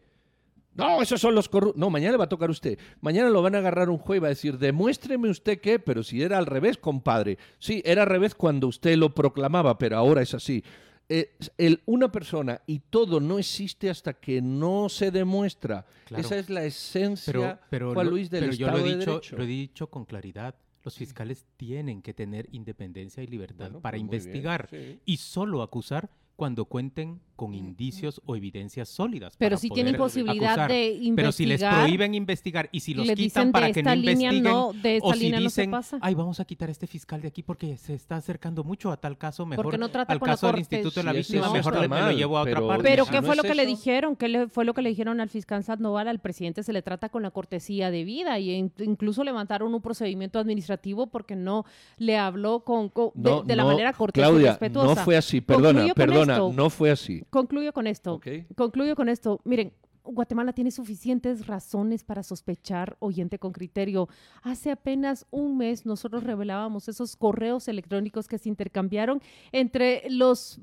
No, 0.79 1.03
esos 1.03 1.21
son 1.21 1.35
los 1.35 1.49
corruptos. 1.49 1.79
No, 1.79 1.91
mañana 1.91 2.13
le 2.13 2.19
va 2.19 2.25
a 2.25 2.29
tocar 2.29 2.51
a 2.51 2.53
usted. 2.53 2.79
Mañana 3.01 3.31
lo 3.31 3.43
van 3.43 3.57
a 3.57 3.59
agarrar 3.59 3.91
un 3.91 3.99
juez 3.99 4.19
y 4.19 4.21
va 4.21 4.29
a 4.29 4.31
decir, 4.31 4.59
demuéstreme 4.59 5.29
usted 5.29 5.61
qué, 5.61 5.81
pero 5.81 6.05
si 6.05 6.23
era 6.23 6.39
al 6.39 6.47
revés, 6.47 6.79
compadre. 6.79 7.37
Sí, 7.59 7.83
era 7.85 8.03
al 8.03 8.09
revés 8.09 8.37
cuando 8.37 8.69
usted 8.69 8.97
lo 8.97 9.13
proclamaba, 9.13 9.77
pero 9.77 9.97
ahora 9.97 10.23
es 10.23 10.35
así. 10.35 10.63
Eh, 11.11 11.37
el, 11.57 11.81
una 11.87 12.13
persona 12.13 12.61
y 12.67 12.81
todo 12.81 13.19
no 13.19 13.39
existe 13.39 13.89
hasta 13.89 14.13
que 14.13 14.43
no 14.43 14.89
se 14.91 15.11
demuestra. 15.11 15.87
Esa 16.15 16.37
es 16.37 16.51
la 16.51 16.65
esencia, 16.65 17.61
pero, 17.71 17.95
Juan 17.95 18.11
Luis, 18.11 18.29
del 18.31 18.51
Estado 18.51 18.77
yo 18.77 18.79
lo 18.79 18.87
he 18.87 18.97
dicho, 18.97 19.37
Lo 19.37 19.45
he 19.45 19.47
dicho 19.47 19.87
con 19.89 20.05
claridad. 20.05 20.55
Los 20.85 20.97
fiscales 20.97 21.45
tienen 21.57 22.03
que 22.03 22.15
tener 22.15 22.49
independencia 22.53 23.23
y 23.23 23.27
libertad 23.27 23.73
para 23.81 23.99
investigar 23.99 24.69
y 25.05 25.17
solo 25.17 25.63
acusar 25.63 26.09
cuando 26.39 26.67
cuenten 26.67 27.21
con 27.35 27.55
indicios 27.55 28.21
o 28.27 28.37
evidencias 28.37 28.89
sólidas. 28.89 29.35
Pero 29.39 29.57
si 29.57 29.71
tienen 29.71 29.97
posibilidad 29.97 30.69
de 30.69 30.91
investigar. 30.91 31.17
Pero 31.17 31.33
si 31.33 31.47
les 31.47 31.63
prohíben 31.63 32.15
investigar 32.15 32.69
y 32.71 32.81
si 32.81 32.95
los 32.95 33.09
quitan 33.11 33.51
para 33.51 33.73
que 33.73 33.83
no 33.83 33.95
investiguen, 33.95 34.43
no, 34.45 34.73
de 34.73 34.97
esta 34.97 35.09
o 35.09 35.15
si 35.15 35.33
dicen, 35.33 35.71
no 35.71 35.81
ay, 36.01 36.15
vamos 36.15 36.39
a 36.39 36.45
quitar 36.45 36.69
a 36.69 36.73
este 36.73 36.87
fiscal 36.87 37.21
de 37.21 37.29
aquí 37.29 37.43
porque 37.43 37.77
se 37.77 37.95
está 37.95 38.17
acercando 38.17 38.63
mucho 38.63 38.93
a 38.93 38.97
tal 38.97 39.19
caso, 39.19 39.47
mejor 39.47 39.79
no 39.79 39.89
trata 39.89 40.13
al 40.13 40.21
caso 40.21 40.49
del 40.49 40.59
Instituto 40.59 41.01
de 41.01 41.05
la 41.05 41.13
Víctima, 41.13 41.53
mejor 41.53 41.81
le, 41.81 41.89
me 41.89 42.01
lo 42.01 42.13
llevo 42.13 42.39
a 42.39 42.43
otra 42.43 42.65
parte. 42.65 42.83
Pero 42.85 43.07
¿qué 43.07 43.23
fue 43.23 43.35
lo 43.37 43.43
que 43.43 43.55
le 43.55 43.67
dijeron? 43.67 44.15
¿Qué 44.17 44.29
le, 44.29 44.49
fue 44.49 44.65
lo 44.65 44.75
que 44.75 44.83
le 44.83 44.91
dijeron 44.91 45.21
al 45.21 45.29
fiscal 45.29 45.65
Sandoval? 45.65 46.07
Al 46.07 46.21
presidente 46.21 46.63
se 46.63 46.73
le 46.73 46.83
trata 46.83 47.09
con 47.09 47.23
la 47.23 47.33
cortesía 47.33 47.91
de 47.91 48.05
vida 48.05 48.39
y 48.39 48.53
incluso 48.79 49.25
levantaron 49.25 49.75
un 49.75 49.81
procedimiento 49.81 50.39
administrativo 50.39 51.09
porque 51.09 51.35
no 51.35 51.65
le 51.97 52.17
habló 52.17 52.61
con, 52.61 52.93
de, 53.15 53.57
la 53.57 53.65
manera 53.65 53.93
cortés 53.93 54.25
y 54.29 54.39
respetuosa. 54.45 54.95
no 54.95 55.05
fue 55.05 55.17
así, 55.17 55.41
perdona, 55.41 55.95
perdona, 55.95 56.28
no 56.29 56.71
fue 56.71 56.91
así. 56.91 57.25
Concluyo 57.31 57.73
con 57.73 57.87
esto. 57.87 58.21
Concluyo 58.55 58.95
con 58.95 59.09
esto. 59.09 59.41
Miren, 59.45 59.73
Guatemala 60.13 60.53
tiene 60.53 60.71
suficientes 60.71 61.47
razones 61.47 62.05
para 62.05 62.23
sospechar, 62.23 62.97
oyente 63.01 63.39
con 63.39 63.53
criterio. 63.53 64.09
Hace 64.43 64.71
apenas 64.71 65.27
un 65.31 65.59
mes 65.59 65.87
nosotros 65.87 66.25
revelábamos 66.25 66.89
esos 66.89 67.17
correos 67.17 67.69
electrónicos 67.69 68.27
que 68.27 68.39
se 68.39 68.49
intercambiaron 68.49 69.21
entre 69.53 70.05
los, 70.09 70.61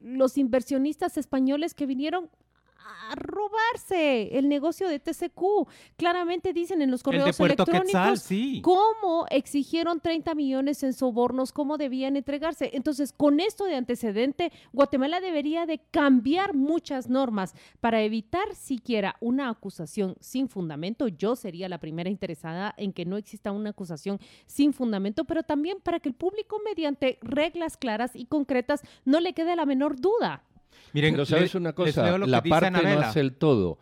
los 0.00 0.38
inversionistas 0.38 1.16
españoles 1.16 1.74
que 1.74 1.86
vinieron 1.86 2.30
a 2.84 3.14
robarse 3.14 4.36
el 4.38 4.48
negocio 4.48 4.88
de 4.88 4.98
TCQ. 4.98 5.68
Claramente 5.96 6.52
dicen 6.52 6.82
en 6.82 6.90
los 6.90 7.02
correos 7.02 7.38
electrónicos 7.40 8.28
cómo 8.62 9.26
exigieron 9.30 10.00
30 10.00 10.34
millones 10.34 10.82
en 10.82 10.92
sobornos, 10.92 11.52
cómo 11.52 11.78
debían 11.78 12.16
entregarse. 12.16 12.70
Entonces, 12.74 13.12
con 13.12 13.40
esto 13.40 13.64
de 13.64 13.76
antecedente, 13.76 14.52
Guatemala 14.72 15.20
debería 15.20 15.66
de 15.66 15.80
cambiar 15.90 16.54
muchas 16.54 17.08
normas 17.08 17.54
para 17.80 18.02
evitar 18.02 18.54
siquiera 18.54 19.16
una 19.20 19.48
acusación 19.48 20.16
sin 20.20 20.48
fundamento. 20.48 21.08
Yo 21.08 21.36
sería 21.36 21.68
la 21.68 21.78
primera 21.78 22.10
interesada 22.10 22.74
en 22.76 22.92
que 22.92 23.04
no 23.04 23.16
exista 23.16 23.52
una 23.52 23.70
acusación 23.70 24.18
sin 24.46 24.72
fundamento, 24.72 25.24
pero 25.24 25.42
también 25.42 25.78
para 25.82 26.00
que 26.00 26.08
el 26.08 26.14
público 26.14 26.60
mediante 26.64 27.18
reglas 27.22 27.76
claras 27.76 28.14
y 28.14 28.26
concretas 28.26 28.82
no 29.04 29.20
le 29.20 29.32
quede 29.32 29.56
la 29.56 29.66
menor 29.66 30.00
duda. 30.00 30.42
Miren, 30.92 31.14
Pero 31.14 31.26
sabes 31.26 31.54
una 31.54 31.72
cosa, 31.72 32.18
la 32.18 32.42
parte 32.42 32.70
no 32.70 33.00
hace 33.00 33.20
el 33.20 33.34
todo 33.34 33.78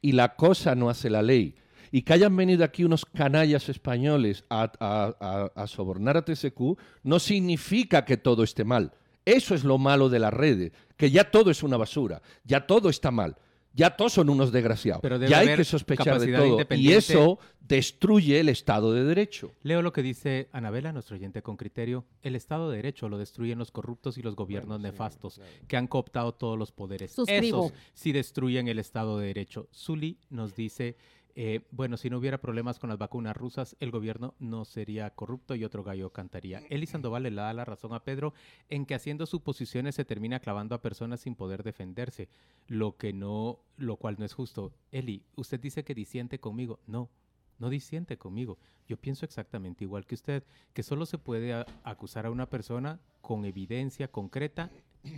y 0.00 0.12
la 0.12 0.36
cosa 0.36 0.74
no 0.74 0.90
hace 0.90 1.10
la 1.10 1.22
ley. 1.22 1.54
Y 1.92 2.02
que 2.02 2.12
hayan 2.12 2.36
venido 2.36 2.64
aquí 2.64 2.84
unos 2.84 3.06
canallas 3.06 3.68
españoles 3.68 4.44
a, 4.50 5.50
a 5.54 5.66
sobornar 5.66 6.16
a 6.16 6.24
TSQ 6.24 6.78
no 7.04 7.18
significa 7.18 8.04
que 8.04 8.16
todo 8.16 8.42
esté 8.42 8.64
mal. 8.64 8.92
Eso 9.24 9.54
es 9.54 9.64
lo 9.64 9.78
malo 9.78 10.08
de 10.08 10.18
las 10.18 10.32
redes, 10.32 10.72
que 10.96 11.10
ya 11.10 11.30
todo 11.30 11.50
es 11.50 11.62
una 11.62 11.76
basura, 11.76 12.22
ya 12.44 12.66
todo 12.66 12.88
está 12.88 13.10
mal 13.10 13.36
ya 13.76 13.90
todos 13.94 14.14
son 14.14 14.30
unos 14.30 14.50
desgraciados. 14.50 15.02
ya 15.28 15.38
hay 15.40 15.54
que 15.54 15.64
sospechar 15.64 16.18
de 16.18 16.32
todo. 16.32 16.58
Y 16.70 16.92
eso 16.92 17.38
destruye 17.60 18.40
el 18.40 18.48
Estado 18.48 18.92
de 18.92 19.04
Derecho. 19.04 19.52
Leo 19.62 19.82
lo 19.82 19.92
que 19.92 20.02
dice 20.02 20.48
Anabela, 20.52 20.92
nuestro 20.92 21.16
oyente 21.16 21.42
con 21.42 21.56
criterio. 21.56 22.06
El 22.22 22.36
Estado 22.36 22.70
de 22.70 22.78
Derecho 22.78 23.08
lo 23.08 23.18
destruyen 23.18 23.58
los 23.58 23.70
corruptos 23.70 24.16
y 24.16 24.22
los 24.22 24.34
gobiernos 24.34 24.80
nefastos 24.80 25.40
que 25.68 25.76
han 25.76 25.86
cooptado 25.86 26.32
todos 26.32 26.58
los 26.58 26.72
poderes. 26.72 27.12
Suscribo. 27.12 27.66
Esos 27.66 27.78
sí 27.92 28.12
destruyen 28.12 28.68
el 28.68 28.78
Estado 28.78 29.18
de 29.18 29.26
Derecho. 29.26 29.68
Zuli 29.74 30.18
nos 30.30 30.56
dice 30.56 30.96
eh, 31.38 31.66
bueno, 31.70 31.98
si 31.98 32.08
no 32.08 32.16
hubiera 32.16 32.40
problemas 32.40 32.78
con 32.78 32.88
las 32.88 32.98
vacunas 32.98 33.36
rusas, 33.36 33.76
el 33.78 33.90
gobierno 33.90 34.34
no 34.38 34.64
sería 34.64 35.10
corrupto 35.10 35.54
y 35.54 35.64
otro 35.64 35.84
gallo 35.84 36.10
cantaría. 36.10 36.62
Eli 36.70 36.86
Sandoval 36.86 37.24
le 37.24 37.30
da 37.30 37.52
la 37.52 37.66
razón 37.66 37.92
a 37.92 38.02
Pedro 38.02 38.32
en 38.70 38.86
que 38.86 38.94
haciendo 38.94 39.26
suposiciones 39.26 39.94
se 39.94 40.06
termina 40.06 40.40
clavando 40.40 40.74
a 40.74 40.80
personas 40.80 41.20
sin 41.20 41.34
poder 41.34 41.62
defenderse, 41.62 42.30
lo 42.68 42.96
que 42.96 43.12
no, 43.12 43.60
lo 43.76 43.96
cual 43.96 44.16
no 44.18 44.24
es 44.24 44.32
justo. 44.32 44.72
Eli, 44.90 45.24
usted 45.36 45.60
dice 45.60 45.84
que 45.84 45.94
disiente 45.94 46.40
conmigo. 46.40 46.80
No, 46.86 47.10
no 47.58 47.68
disiente 47.68 48.16
conmigo. 48.16 48.56
Yo 48.88 48.96
pienso 48.96 49.26
exactamente 49.26 49.84
igual 49.84 50.06
que 50.06 50.14
usted, 50.14 50.42
que 50.72 50.82
solo 50.82 51.04
se 51.04 51.18
puede 51.18 51.52
acusar 51.84 52.24
a 52.24 52.30
una 52.30 52.48
persona 52.48 52.98
con 53.20 53.44
evidencia 53.44 54.08
concreta, 54.08 54.70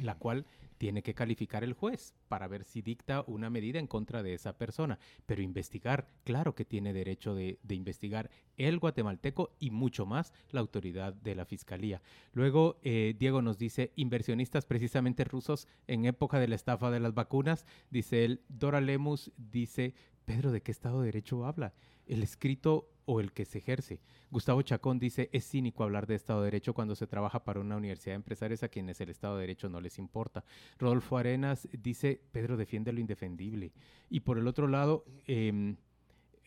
la 0.03 0.17
cual 0.17 0.47
tiene 0.79 1.03
que 1.03 1.15
calificar 1.15 1.65
el 1.65 1.75
juez 1.75 2.15
para 2.29 2.49
ver 2.49 2.65
si 2.65 2.81
dicta 2.83 3.25
una 3.27 3.51
medida 3.51 3.79
en 3.79 3.87
contra 3.87 4.23
de 4.23 4.35
esa 4.35 4.57
persona. 4.57 4.99
Pero 5.27 5.43
investigar, 5.43 6.09
claro 6.25 6.55
que 6.55 6.65
tiene 6.65 6.93
derecho 6.93 7.35
de, 7.35 7.59
investigar 7.69 8.31
el 8.57 8.79
guatemalteco 8.79 9.51
y 9.59 9.71
mucho 9.71 10.07
más 10.07 10.33
la 10.51 10.61
autoridad 10.61 11.13
de 11.13 11.35
la 11.35 11.45
fiscalía. 11.45 12.01
Luego, 12.33 12.79
eh, 12.83 13.15
Diego 13.19 13.43
nos 13.43 13.59
dice, 13.59 13.93
inversionistas 13.97 14.65
precisamente 14.65 15.25
rusos 15.25 15.67
en 15.87 16.07
época 16.07 16.39
de 16.39 16.49
la 16.49 16.55
estafa 16.55 16.91
de 16.91 17.01
las 17.01 17.15
vacunas, 17.15 17.67
dice 17.91 18.25
él, 18.25 18.41
Dora 18.49 18.81
Lemus 18.81 19.33
dice, 19.37 19.95
Pedro, 20.29 20.53
¿de 20.53 20.61
qué 20.61 20.71
Estado 20.73 21.01
de 21.01 21.07
Derecho 21.07 21.47
habla? 21.47 21.73
El 22.07 22.23
escrito 22.23 22.91
o 23.07 23.19
el 23.19 23.33
que 23.33 23.47
se 23.47 23.59
ejerce. 23.59 23.99
Gustavo 24.31 24.61
Chacón 24.61 24.99
dice, 24.99 25.31
es 25.33 25.49
cínico 25.49 25.85
hablar 25.85 26.07
de 26.07 26.17
Estado 26.17 26.41
de 26.41 26.49
Derecho 26.49 26.75
cuando 26.75 26.95
se 26.95 27.07
trabaja 27.07 27.45
para 27.45 27.61
una 27.61 27.79
universidad 27.79 28.13
de 28.13 28.17
empresarios 28.17 28.63
a 28.63 28.69
quienes 28.69 29.01
el 29.01 29.09
Estado 29.09 29.37
de 29.37 29.41
Derecho 29.41 29.71
no 29.71 29.81
les 29.81 29.99
importa. 29.99 30.45
Rodolfo 30.79 31.17
Arenas 31.17 31.67
dice, 31.73 32.21
Pedro 32.31 32.59
defiende 32.59 32.93
lo 32.93 33.01
indefendible. 33.01 33.73
Y 34.11 34.21
por 34.21 34.37
el 34.37 34.47
otro 34.47 34.69
lado, 34.69 35.07
em, 35.27 35.77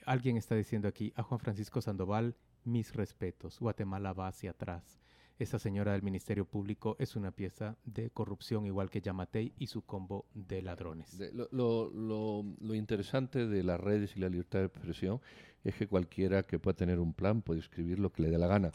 alguien 0.06 0.38
está 0.38 0.54
diciendo 0.54 0.88
aquí, 0.88 1.12
a 1.15 1.24
Juan 1.24 1.39
Francisco 1.39 1.82
Sandoval, 1.82 2.36
mis 2.63 2.94
respetos, 2.94 3.60
Guatemala 3.60 4.13
va 4.13 4.28
hacia 4.28 4.52
atrás. 4.52 5.00
Esa 5.39 5.58
señora 5.60 5.94
del 5.94 6.04
Ministerio 6.04 6.46
Público 6.46 6.96
es 7.00 7.15
una 7.15 7.32
pieza 7.32 7.76
de 7.84 8.12
corrupción 8.12 8.65
igual 8.65 8.89
que 8.89 9.02
Yamatei 9.02 9.54
y 9.58 9.67
su 9.67 9.82
combo 9.82 10.26
de 10.34 10.62
ladrones. 10.62 11.17
lo, 11.52 11.89
lo, 11.91 12.76
interesante 12.76 13.48
de 13.48 13.63
las 13.63 13.80
redes 13.80 14.15
y 14.15 14.20
la 14.20 14.30
libertad 14.30 14.60
de 14.60 14.65
expresión 14.65 15.20
es 15.63 15.76
que 15.76 15.88
cualquiera 15.88 16.44
que 16.44 16.60
pueda 16.60 16.76
tener 16.76 17.00
un 17.00 17.13
plan 17.13 17.41
puede 17.41 17.60
escribir 17.60 18.00
lo 18.00 18.12
que 18.12 18.24
le 18.24 18.30
dé 18.30 18.38
la 18.38 18.48
gana. 18.48 18.72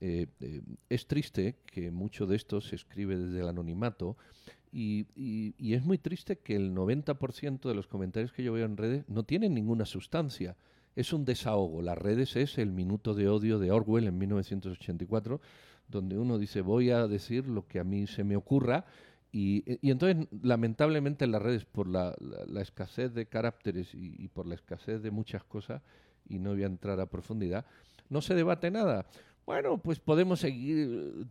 Eh, 0.00 0.26
eh, 0.40 0.62
es 0.88 1.06
triste 1.06 1.56
que 1.66 1.90
mucho 1.90 2.26
de 2.26 2.36
esto 2.36 2.60
se 2.60 2.76
escribe 2.76 3.16
desde 3.16 3.40
el 3.40 3.48
anonimato 3.48 4.16
y, 4.70 5.06
y, 5.16 5.74
es 5.74 5.84
muy 5.84 5.98
triste 5.98 6.38
que 6.38 6.54
el 6.54 6.74
90% 6.74 7.68
de 7.68 7.74
los 7.74 7.86
comentarios 7.86 8.32
que 8.32 8.42
yo 8.42 8.52
veo 8.52 8.66
en 8.66 8.76
redes 8.76 9.08
no 9.08 9.24
tienen 9.24 9.54
ninguna 9.54 9.86
sustancia. 9.86 10.56
Es 10.94 11.12
un 11.12 11.24
desahogo. 11.24 11.80
Las 11.80 11.96
redes 11.96 12.36
es 12.36 12.58
el 12.58 12.70
minuto 12.70 13.14
de 13.14 13.28
odio 13.28 13.58
de 13.58 13.70
Orwell 13.70 14.06
en 14.06 14.18
1984, 14.18 15.40
donde 15.88 16.18
uno 16.18 16.38
dice 16.38 16.60
voy 16.60 16.90
a 16.90 17.06
decir 17.06 17.48
lo 17.48 17.66
que 17.66 17.80
a 17.80 17.84
mí 17.84 18.06
se 18.06 18.24
me 18.24 18.36
ocurra 18.36 18.84
y, 19.30 19.64
y, 19.86 19.90
entonces, 19.90 20.26
lamentablemente, 20.42 21.24
en 21.24 21.32
las 21.32 21.42
redes, 21.42 21.64
por 21.64 21.86
la, 21.86 22.14
la, 22.18 22.62
escasez 22.62 23.12
de 23.12 23.26
caracteres 23.26 23.90
y, 23.92 24.28
por 24.28 24.46
la 24.46 24.54
escasez 24.54 25.02
de 25.02 25.10
muchas 25.10 25.44
cosas, 25.44 25.82
y 26.26 26.38
no 26.38 26.50
voy 26.52 26.62
a 26.62 26.66
entrar 26.66 26.98
a 27.00 27.06
profundidad, 27.06 27.66
no 28.08 28.22
se 28.22 28.34
debate 28.34 28.70
nada. 28.70 29.06
Bueno, 29.44 29.78
pues 29.78 29.98
podemos 29.98 30.40
seguir, 30.40 31.26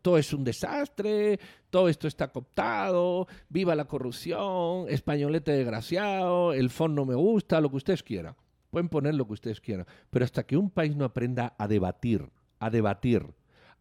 todo 0.00 0.18
es 0.18 0.32
un 0.32 0.42
desastre, 0.42 1.38
todo 1.70 1.88
esto 1.88 2.08
está 2.08 2.28
cooptado, 2.28 3.28
viva 3.48 3.76
la 3.76 3.84
corrupción, 3.84 4.86
españolete 4.88 5.52
desgraciado, 5.52 6.52
el 6.52 6.70
fondo 6.70 7.02
no 7.02 7.06
me 7.06 7.14
gusta, 7.14 7.60
lo 7.60 7.70
que 7.70 7.76
ustedes 7.76 8.02
quieran. 8.02 8.34
Pueden 8.70 8.88
poner 8.88 9.14
lo 9.14 9.26
que 9.26 9.34
ustedes 9.34 9.60
quieran, 9.60 9.86
pero 10.10 10.24
hasta 10.24 10.44
que 10.44 10.56
un 10.56 10.70
país 10.70 10.96
no 10.96 11.04
aprenda 11.04 11.54
a 11.58 11.68
debatir, 11.68 12.28
a 12.58 12.70
debatir, 12.70 13.24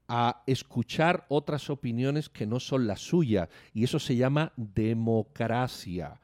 a 0.08 0.44
escuchar 0.46 1.26
otras 1.30 1.70
opiniones 1.70 2.30
que 2.30 2.46
no 2.46 2.60
son 2.60 2.88
las 2.88 3.02
suyas, 3.02 3.50
y 3.74 3.84
eso 3.84 4.00
se 4.00 4.16
llama 4.16 4.52
democracia 4.56 6.20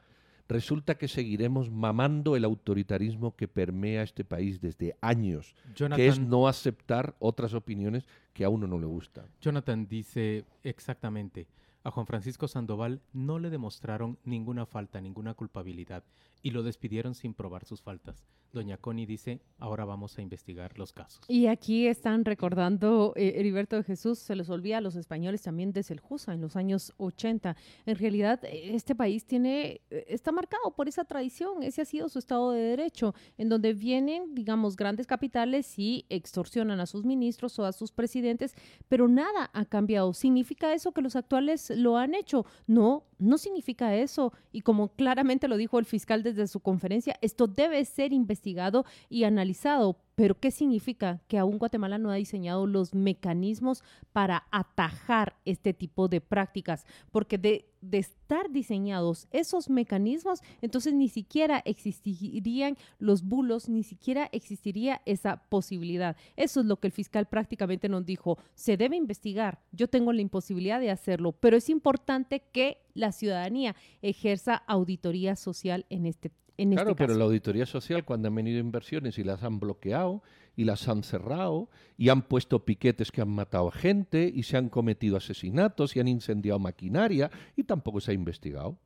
resulta 0.48 0.96
que 0.96 1.08
seguiremos 1.08 1.70
mamando 1.70 2.34
el 2.34 2.44
autoritarismo 2.44 3.36
que 3.36 3.46
permea 3.46 4.02
este 4.02 4.24
país 4.24 4.60
desde 4.60 4.96
años, 5.00 5.54
que 5.94 6.08
es 6.08 6.18
no 6.18 6.48
aceptar 6.48 7.14
otras 7.18 7.54
opiniones 7.54 8.04
que 8.32 8.44
a 8.44 8.48
uno 8.48 8.66
no 8.66 8.78
le 8.78 8.86
gustan. 8.86 9.26
Jonathan 9.40 9.86
dice 9.86 10.44
exactamente, 10.62 11.46
a 11.84 11.90
Juan 11.90 12.06
Francisco 12.06 12.48
Sandoval 12.48 13.00
no 13.12 13.38
le 13.38 13.50
demostraron 13.50 14.18
ninguna 14.24 14.66
falta, 14.66 15.00
ninguna 15.00 15.34
culpabilidad 15.34 16.02
y 16.42 16.50
lo 16.50 16.62
despidieron 16.62 17.14
sin 17.14 17.34
probar 17.34 17.64
sus 17.64 17.82
faltas. 17.82 18.26
Doña 18.52 18.78
Connie 18.78 19.04
dice, 19.04 19.42
ahora 19.58 19.84
vamos 19.84 20.16
a 20.16 20.22
investigar 20.22 20.78
los 20.78 20.92
casos. 20.92 21.22
Y 21.28 21.46
aquí 21.46 21.86
están 21.86 22.24
recordando, 22.24 23.12
eh, 23.14 23.34
Heriberto 23.36 23.76
de 23.76 23.82
Jesús, 23.82 24.18
se 24.18 24.34
les 24.34 24.48
olvida 24.48 24.78
a 24.78 24.80
los 24.80 24.96
españoles 24.96 25.42
también 25.42 25.72
desde 25.72 25.92
el 25.92 26.00
Jusa 26.00 26.32
en 26.32 26.40
los 26.40 26.56
años 26.56 26.94
80. 26.96 27.56
En 27.84 27.96
realidad, 27.96 28.40
este 28.44 28.94
país 28.94 29.26
tiene, 29.26 29.82
eh, 29.90 30.06
está 30.08 30.32
marcado 30.32 30.74
por 30.74 30.88
esa 30.88 31.04
tradición, 31.04 31.62
ese 31.62 31.82
ha 31.82 31.84
sido 31.84 32.08
su 32.08 32.18
Estado 32.18 32.52
de 32.52 32.60
Derecho, 32.60 33.14
en 33.36 33.50
donde 33.50 33.74
vienen, 33.74 34.34
digamos, 34.34 34.76
grandes 34.76 35.06
capitales 35.06 35.78
y 35.78 36.06
extorsionan 36.08 36.80
a 36.80 36.86
sus 36.86 37.04
ministros 37.04 37.58
o 37.58 37.66
a 37.66 37.72
sus 37.72 37.92
presidentes, 37.92 38.54
pero 38.88 39.08
nada 39.08 39.50
ha 39.52 39.64
cambiado. 39.66 40.14
¿Significa 40.14 40.72
eso 40.72 40.92
que 40.92 41.02
los 41.02 41.16
actuales 41.16 41.70
lo 41.70 41.98
han 41.98 42.14
hecho? 42.14 42.46
No, 42.66 43.04
no 43.18 43.36
significa 43.36 43.94
eso. 43.94 44.32
Y 44.52 44.62
como 44.62 44.88
claramente 44.88 45.48
lo 45.48 45.56
dijo 45.56 45.78
el 45.78 45.84
fiscal 45.84 46.22
desde 46.34 46.46
su 46.46 46.60
conferencia, 46.60 47.16
esto 47.20 47.46
debe 47.46 47.84
ser 47.84 48.12
investigado 48.12 48.84
y 49.08 49.24
analizado 49.24 49.96
Pero 50.18 50.34
¿qué 50.34 50.50
significa? 50.50 51.20
Que 51.28 51.38
aún 51.38 51.58
Guatemala 51.58 51.96
no 51.96 52.10
ha 52.10 52.16
diseñado 52.16 52.66
los 52.66 52.92
mecanismos 52.92 53.84
para 54.12 54.48
atajar 54.50 55.36
este 55.44 55.72
tipo 55.72 56.08
de 56.08 56.20
prácticas, 56.20 56.86
porque 57.12 57.38
de, 57.38 57.70
estar 57.92 58.50
diseñados 58.50 59.28
esos 59.30 59.70
mecanismos, 59.70 60.40
entonces 60.60 60.92
ni 60.92 61.08
siquiera 61.08 61.62
existirían 61.64 62.76
los 62.98 63.22
bulos, 63.22 63.68
ni 63.68 63.84
siquiera 63.84 64.28
existiría 64.32 65.02
esa 65.06 65.36
posibilidad. 65.48 66.16
Eso 66.34 66.58
es 66.58 66.66
lo 66.66 66.80
que 66.80 66.88
el 66.88 66.92
fiscal 66.92 67.26
prácticamente 67.26 67.88
nos 67.88 68.04
dijo. 68.04 68.38
Se 68.56 68.76
debe 68.76 68.96
investigar. 68.96 69.60
Yo 69.70 69.86
tengo 69.86 70.12
la 70.12 70.22
imposibilidad 70.22 70.80
de 70.80 70.90
hacerlo, 70.90 71.30
pero 71.30 71.56
es 71.56 71.70
importante 71.70 72.42
que 72.50 72.78
la 72.92 73.12
ciudadanía 73.12 73.76
ejerza 74.02 74.56
auditoría 74.66 75.36
social 75.36 75.86
en 75.90 76.06
este 76.06 76.32
en 76.58 76.72
claro, 76.72 76.90
este 76.90 77.06
pero 77.06 77.14
la 77.16 77.24
auditoría 77.24 77.66
social, 77.66 78.04
cuando 78.04 78.28
han 78.28 78.34
venido 78.34 78.58
inversiones 78.58 79.18
y 79.18 79.24
las 79.24 79.44
han 79.44 79.60
bloqueado 79.60 80.22
y 80.56 80.64
las 80.64 80.88
han 80.88 81.04
cerrado 81.04 81.70
y 81.96 82.08
han 82.08 82.22
puesto 82.22 82.64
piquetes 82.64 83.12
que 83.12 83.20
han 83.20 83.28
matado 83.28 83.68
a 83.68 83.72
gente 83.72 84.30
y 84.34 84.42
se 84.42 84.56
han 84.56 84.68
cometido 84.68 85.16
asesinatos 85.16 85.94
y 85.94 86.00
han 86.00 86.08
incendiado 86.08 86.58
maquinaria 86.58 87.30
y 87.56 87.62
tampoco 87.62 88.00
se 88.00 88.10
ha 88.10 88.14
investigado. 88.14 88.76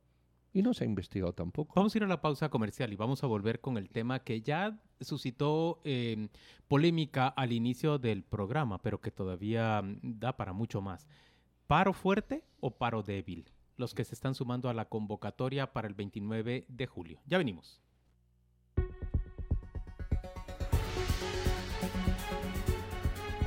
Y 0.55 0.61
no 0.61 0.75
se 0.75 0.83
ha 0.83 0.87
investigado 0.87 1.33
tampoco. 1.33 1.73
Vamos 1.75 1.95
a 1.95 1.97
ir 1.97 2.03
a 2.03 2.07
la 2.07 2.21
pausa 2.21 2.49
comercial 2.49 2.93
y 2.93 2.95
vamos 2.95 3.23
a 3.23 3.27
volver 3.27 3.59
con 3.59 3.77
el 3.77 3.89
tema 3.89 4.19
que 4.19 4.43
ya 4.43 4.79
suscitó 5.01 5.81
eh, 5.83 6.27
polémica 6.67 7.27
al 7.27 7.53
inicio 7.53 7.97
del 7.97 8.23
programa, 8.23 8.79
pero 8.83 9.01
que 9.01 9.09
todavía 9.09 9.81
mm, 9.81 10.19
da 10.19 10.37
para 10.37 10.53
mucho 10.53 10.79
más. 10.79 11.07
¿Paro 11.65 11.91
fuerte 11.91 12.43
o 12.59 12.69
paro 12.77 13.01
débil? 13.01 13.49
Los 13.83 13.93
que 13.93 14.05
se 14.05 14.15
están 14.15 14.33
sumando 14.33 14.69
a 14.69 14.73
la 14.73 14.87
convocatoria 14.87 15.73
para 15.73 15.89
el 15.89 15.93
29 15.93 16.65
de 16.69 16.87
julio. 16.87 17.19
Ya 17.25 17.37
venimos. 17.37 17.82